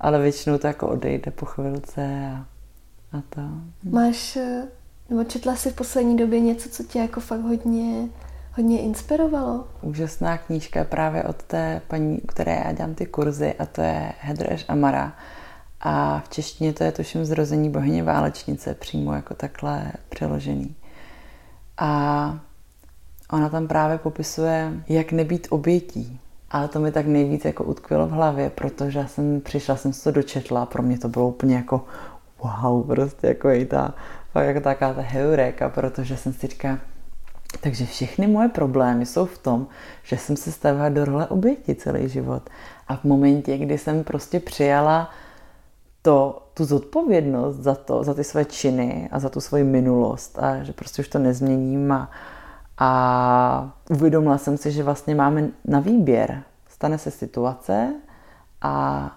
[0.00, 2.46] ale většinou to jako odejde po chvilce a,
[3.18, 3.40] a to.
[3.90, 4.38] Máš,
[5.10, 8.08] nebo četla jsi v poslední době něco, co tě jako fakt hodně,
[8.52, 9.66] hodně inspirovalo?
[9.82, 14.64] Úžasná knížka právě od té paní, které já dělám ty kurzy a to je Hedrež
[14.68, 15.12] Amara
[15.84, 20.74] a v češtině to je tuším zrození bohyně válečnice, přímo jako takhle přeložený.
[21.78, 22.38] A
[23.30, 26.20] ona tam právě popisuje, jak nebýt obětí.
[26.50, 30.10] Ale to mi tak nejvíc jako utkvělo v hlavě, protože jsem přišla, jsem se to
[30.10, 31.84] dočetla, pro mě to bylo úplně jako
[32.42, 33.94] wow, prostě jako i ta,
[34.40, 36.78] jako taká ta heureka, protože jsem si říkala,
[37.60, 39.66] takže všechny moje problémy jsou v tom,
[40.02, 42.50] že jsem se stavila do role oběti celý život.
[42.88, 45.10] A v momentě, kdy jsem prostě přijala
[46.04, 50.62] to, tu zodpovědnost za to, za ty své činy a za tu svoji minulost a
[50.62, 52.10] že prostě už to nezměním a,
[52.78, 56.42] a uvědomila jsem si, že vlastně máme na výběr.
[56.68, 57.94] Stane se situace
[58.62, 59.10] a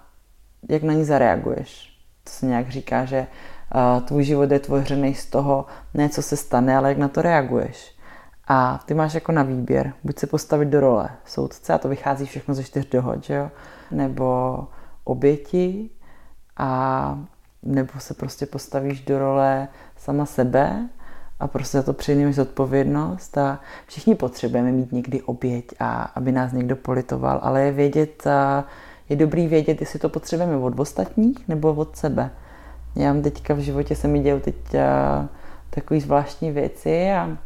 [0.68, 1.98] jak na ní zareaguješ.
[2.24, 3.26] To se nějak říká, že
[3.74, 7.22] uh, tvůj život je tvořený z toho, ne co se stane, ale jak na to
[7.22, 7.94] reaguješ.
[8.46, 12.26] A ty máš jako na výběr, buď se postavit do role soudce, a to vychází
[12.26, 13.50] všechno ze čtyř dohod, že jo?
[13.90, 14.58] nebo
[15.04, 15.90] oběti,
[16.58, 17.18] a
[17.62, 20.88] nebo se prostě postavíš do role sama sebe
[21.40, 26.52] a prostě za to přejmeš zodpovědnost a všichni potřebujeme mít někdy oběť a aby nás
[26.52, 28.24] někdo politoval, ale je vědět,
[29.08, 32.30] je dobrý vědět, jestli to potřebujeme od ostatních nebo od sebe.
[32.96, 34.56] Já mám teďka v životě se mi dějou teď
[35.70, 37.38] takové zvláštní věci a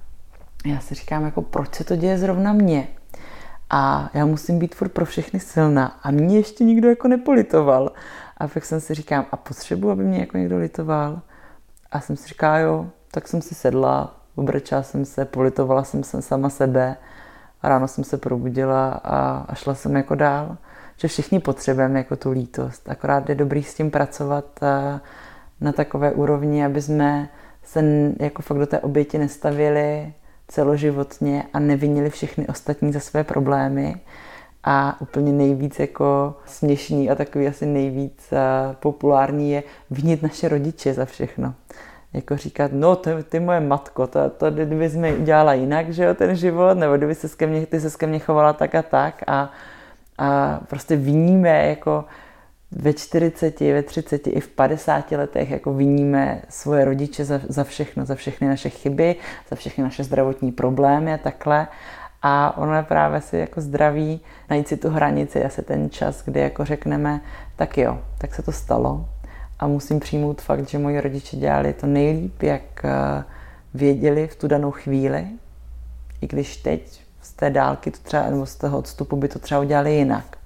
[0.66, 2.88] já si říkám, jako proč se to děje zrovna mně.
[3.70, 5.86] A já musím být furt pro všechny silná.
[6.02, 7.92] A mě ještě nikdo jako nepolitoval.
[8.42, 11.20] A pak jsem si říkám, a potřebuji, aby mě jako někdo litoval.
[11.92, 16.22] A jsem si říkala, jo, tak jsem si sedla, obrčela jsem se, politovala jsem se
[16.22, 16.96] sama sebe.
[17.62, 20.56] A ráno jsem se probudila a, a šla jsem jako dál.
[20.96, 22.88] Že všichni potřebujeme jako tu lítost.
[22.88, 24.60] Akorát je dobrý s tím pracovat
[25.60, 27.28] na takové úrovni, aby jsme
[27.62, 27.82] se
[28.20, 30.12] jako fakt do té oběti nestavili
[30.48, 34.00] celoživotně a nevinili všechny ostatní za své problémy.
[34.64, 38.32] A úplně nejvíc jako směšný a takový asi nejvíc
[38.80, 41.54] populární je vinit naše rodiče za všechno.
[42.12, 46.04] Jako říkat, no ty, ty moje matko, to, to kdyby jsi mi udělala jinak, že
[46.04, 48.82] jo, ten život, nebo kdyby se ke mně, ty se ke mně chovala tak a
[48.82, 49.50] tak a,
[50.18, 52.04] a prostě viníme jako
[52.72, 58.04] ve 40, ve 30 i v 50 letech jako viníme svoje rodiče za, za všechno,
[58.04, 59.16] za všechny naše chyby,
[59.50, 61.68] za všechny naše zdravotní problémy a takhle.
[62.22, 64.20] A ono je právě si jako zdraví
[64.50, 67.20] najít si tu hranici, asi ten čas, kdy jako řekneme,
[67.56, 69.08] tak jo, tak se to stalo
[69.62, 73.24] a musím přijmout fakt, že moji rodiče dělali to nejlíp, jak eh,
[73.74, 75.26] věděli v tu danou chvíli,
[76.20, 79.60] i když teď z té dálky to třeba, nebo z toho odstupu by to třeba
[79.60, 80.36] udělali jinak.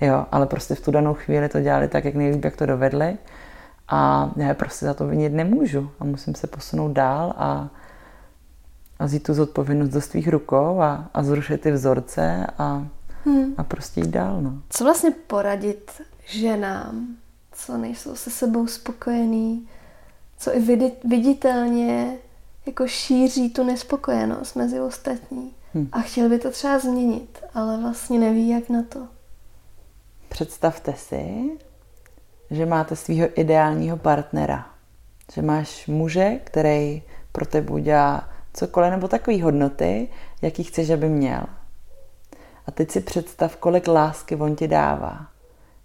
[0.00, 3.16] Jo, ale prostě v tu danou chvíli to dělali tak, jak nejlíp, jak to dovedli.
[3.88, 5.90] A já prostě za to vinit nemůžu.
[6.00, 7.68] A musím se posunout dál a,
[9.02, 12.86] a vzít tu zodpovědnost do svých rukou a, a zrušit ty vzorce a,
[13.24, 13.54] hmm.
[13.56, 14.42] a prostě jít dál.
[14.42, 14.62] No.
[14.70, 15.90] Co vlastně poradit
[16.26, 17.06] ženám,
[17.52, 19.68] co nejsou se sebou spokojený,
[20.38, 22.16] co i viditelně
[22.66, 25.52] jako šíří tu nespokojenost mezi ostatní.
[25.74, 25.88] Hmm.
[25.92, 29.00] A chtěl by to třeba změnit, ale vlastně neví, jak na to.
[30.28, 31.50] Představte si,
[32.50, 34.66] že máte svého ideálního partnera.
[35.32, 40.08] Že máš muže, který pro tebe udělá cokoliv nebo takové hodnoty,
[40.42, 41.42] jaký chceš, aby měl.
[42.66, 45.26] A teď si představ, kolik lásky on ti dává.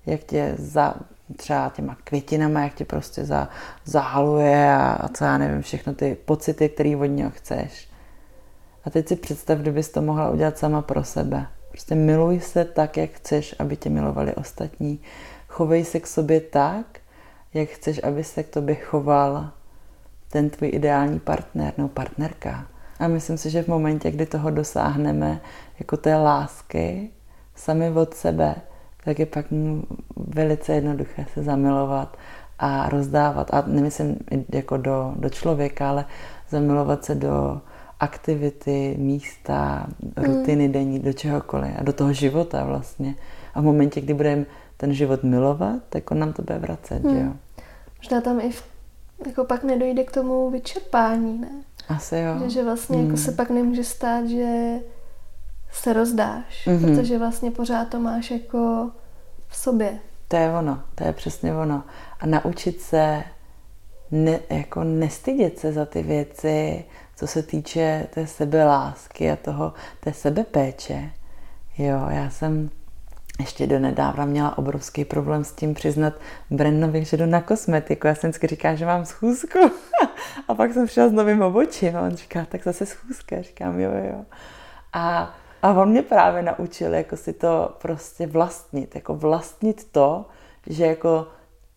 [0.06, 0.96] Jak tě za,
[1.36, 3.50] třeba těma květinama, jak tě prostě za,
[3.86, 7.90] zahaluje a, a co já nevím, všechno ty pocity, které od něho chceš.
[8.86, 11.48] A teď si představ, kdybys to mohla udělat sama pro sebe.
[11.70, 15.00] Prostě miluj se tak, jak chceš, aby tě milovali ostatní.
[15.48, 17.00] Chovej se k sobě tak,
[17.54, 19.52] jak chceš, aby se k tobě choval
[20.30, 22.68] ten tvůj ideální partner nebo partnerka.
[23.00, 25.42] A myslím si, že v momentě, kdy toho dosáhneme,
[25.80, 27.10] jako té lásky,
[27.56, 28.56] sami od sebe,
[29.04, 29.46] tak je pak
[30.18, 32.18] velice jednoduché se zamilovat
[32.60, 33.54] a rozdávat.
[33.54, 34.18] A nemyslím
[34.54, 36.06] jako do, do člověka, ale
[36.50, 37.62] zamilovat se do
[38.00, 40.74] aktivity, místa, rutiny mm.
[40.74, 43.16] denní, do čehokoliv a do toho života vlastně.
[43.54, 44.46] A v momentě, kdy budeme
[44.78, 47.14] ten život milovat, tak on nám to bude vracet, mm.
[47.14, 47.34] že jo.
[47.98, 48.64] Možná tam i v,
[49.26, 51.52] jako pak nedojde k tomu vyčerpání, ne?
[51.90, 52.40] Asi jo.
[52.44, 53.04] Že, že vlastně mm.
[53.04, 53.26] jako hmm.
[53.26, 54.80] se pak nemůže stát, že
[55.72, 56.82] se rozdáš, mm-hmm.
[56.82, 58.92] protože vlastně pořád to máš jako
[59.48, 60.00] v sobě.
[60.28, 61.84] To je ono, to je přesně ono.
[62.20, 63.24] A naučit se
[64.12, 70.14] ne, jako nestydět se za ty věci, co se týče té sebelásky a toho, té
[70.14, 71.12] sebepéče.
[71.78, 72.70] Jo, já jsem
[73.40, 76.14] ještě do nedávna měla obrovský problém s tím přiznat
[76.50, 78.08] Brennovi, že jdu na kosmetiku.
[78.08, 79.60] Já jsem vždycky říká, že mám schůzku.
[80.48, 83.42] a pak jsem přišla s novým obočím a on říká, tak zase schůzka.
[83.42, 84.26] Říkám, jo, jo.
[84.94, 88.96] A, a on mě právě naučil jako si to prostě vlastnit.
[88.96, 90.26] Jako vlastnit to,
[90.68, 91.28] že jako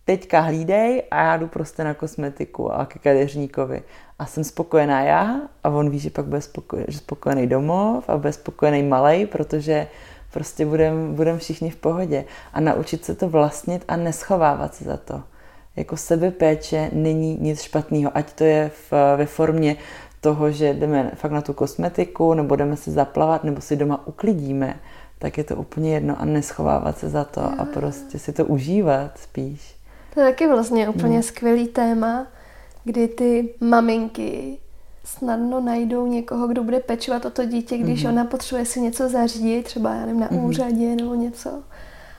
[0.05, 3.83] teďka hlídej a já jdu prostě na kosmetiku a ke kadeřníkovi.
[4.19, 8.17] A jsem spokojená já a on ví, že pak bude spokojený, že spokojený domov a
[8.17, 9.87] bude spokojený malej, protože
[10.33, 12.25] prostě budeme budem všichni v pohodě.
[12.53, 15.23] A naučit se to vlastnit a neschovávat se za to.
[15.77, 19.77] Jako sebepéče není nic špatného, ať to je v, ve formě
[20.21, 24.81] toho, že jdeme fakt na tu kosmetiku, nebo jdeme si zaplavat, nebo si doma uklidíme,
[25.19, 29.19] tak je to úplně jedno a neschovávat se za to a prostě si to užívat
[29.19, 29.75] spíš.
[30.15, 31.23] To je taky vlastně úplně no.
[31.23, 32.27] skvělý téma,
[32.85, 34.59] kdy ty maminky
[35.05, 38.09] snadno najdou někoho, kdo bude pečovat o to dítě, když mm-hmm.
[38.09, 40.45] ona potřebuje si něco zařídit, třeba já nevím, na mm-hmm.
[40.45, 41.51] úřadě nebo něco.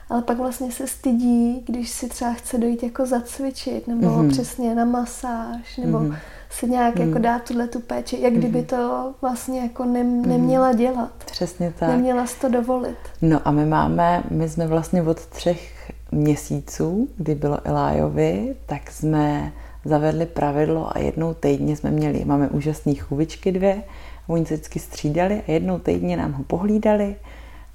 [0.08, 4.30] Ale pak vlastně se stydí, když si třeba chce dojít jako zacvičit, nebo mm-hmm.
[4.30, 6.16] přesně na masáž, nebo mm-hmm.
[6.50, 7.00] si nějak mm-hmm.
[7.00, 7.22] jako mhm.
[7.22, 8.66] dát tuhle tu péči, jak kdyby mm-hmm.
[8.66, 10.28] to vlastně jako ne, mhm.
[10.28, 11.12] neměla dělat.
[11.26, 11.88] Přesně tak.
[11.88, 12.98] Neměla si to dovolit.
[13.22, 19.52] No a my máme, my jsme vlastně od třech měsíců, kdy bylo Elájovi, tak jsme
[19.84, 23.82] zavedli pravidlo a jednou týdně jsme měli, máme úžasné chůvičky dvě,
[24.26, 27.16] oni se vždycky střídali a jednou týdně nám ho pohlídali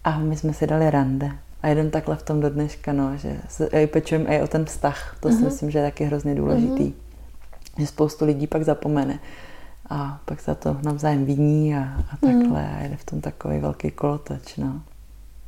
[0.03, 1.31] a my jsme si dali rande.
[1.61, 3.37] A jeden takhle v tom do dneška, no, že
[3.87, 5.17] pečujeme i o ten vztah.
[5.19, 5.31] To uh-huh.
[5.31, 5.45] si mhm.
[5.45, 6.83] myslím, že je taky hrozně důležitý.
[6.83, 6.93] Uh-huh.
[7.77, 9.19] Že spoustu lidí pak zapomene.
[9.89, 12.61] A pak se to navzájem viní a, a takhle.
[12.61, 12.77] Uh-huh.
[12.79, 14.81] A jde v tom takový velký kolotoč, no.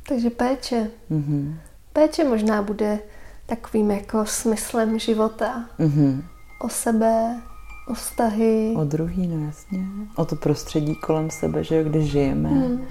[0.08, 0.90] Takže péče.
[1.10, 1.54] Mm-hmm.
[1.92, 2.98] Péče možná bude
[3.46, 5.64] takovým jako smyslem života.
[5.78, 6.22] Mm-hmm.
[6.60, 7.40] O sebe,
[7.88, 8.74] o vztahy.
[8.76, 9.86] O druhý, no jasně.
[10.16, 12.84] O to prostředí kolem sebe, že jo, kde žijeme Hmm.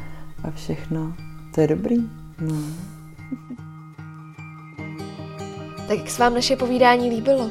[0.43, 1.13] a všechno.
[1.55, 1.97] To je dobrý.
[2.41, 2.55] No.
[5.87, 7.49] Tak jak se vám naše povídání líbilo?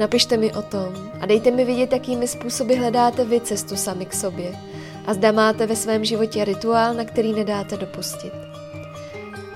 [0.00, 0.88] Napište mi o tom
[1.20, 4.56] a dejte mi vědět, jakými způsoby hledáte vy cestu sami k sobě
[5.06, 8.32] a zda máte ve svém životě rituál, na který nedáte dopustit.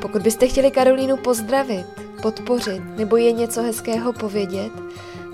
[0.03, 1.87] Pokud byste chtěli Karolínu pozdravit,
[2.23, 4.73] podpořit nebo je něco hezkého povědět,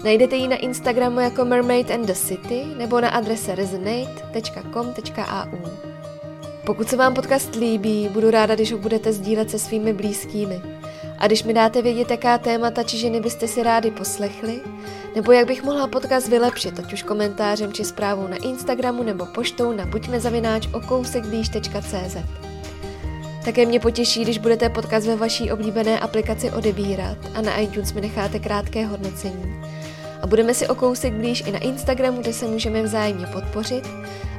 [0.05, 5.59] najdete ji na Instagramu jako Mermaid and the City nebo na adrese resonate.com.au.
[6.67, 10.61] Pokud se vám podcast líbí, budu ráda, když ho budete sdílet se svými blízkými.
[11.19, 14.61] A když mi dáte vědět, jaká témata či ženy byste si rádi poslechli,
[15.15, 19.73] nebo jak bych mohla podcast vylepšit, ať už komentářem či zprávou na Instagramu nebo poštou
[19.73, 22.17] na buďmezavináč.okousekblíž.cz.
[23.45, 28.01] Také mě potěší, když budete podcast ve vaší oblíbené aplikaci odebírat a na iTunes mi
[28.01, 29.74] necháte krátké hodnocení.
[30.25, 33.89] A budeme si o kousek blíž i na Instagramu, kde se můžeme vzájemně podpořit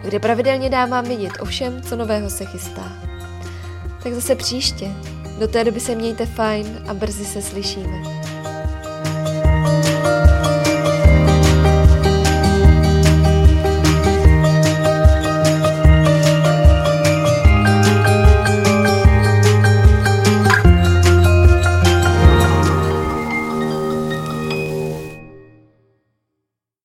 [0.03, 2.91] a kde pravidelně dávám vědět o všem, co nového se chystá.
[4.03, 4.91] Tak zase příště.
[5.39, 8.14] Do té doby se mějte fajn a brzy se slyšíme.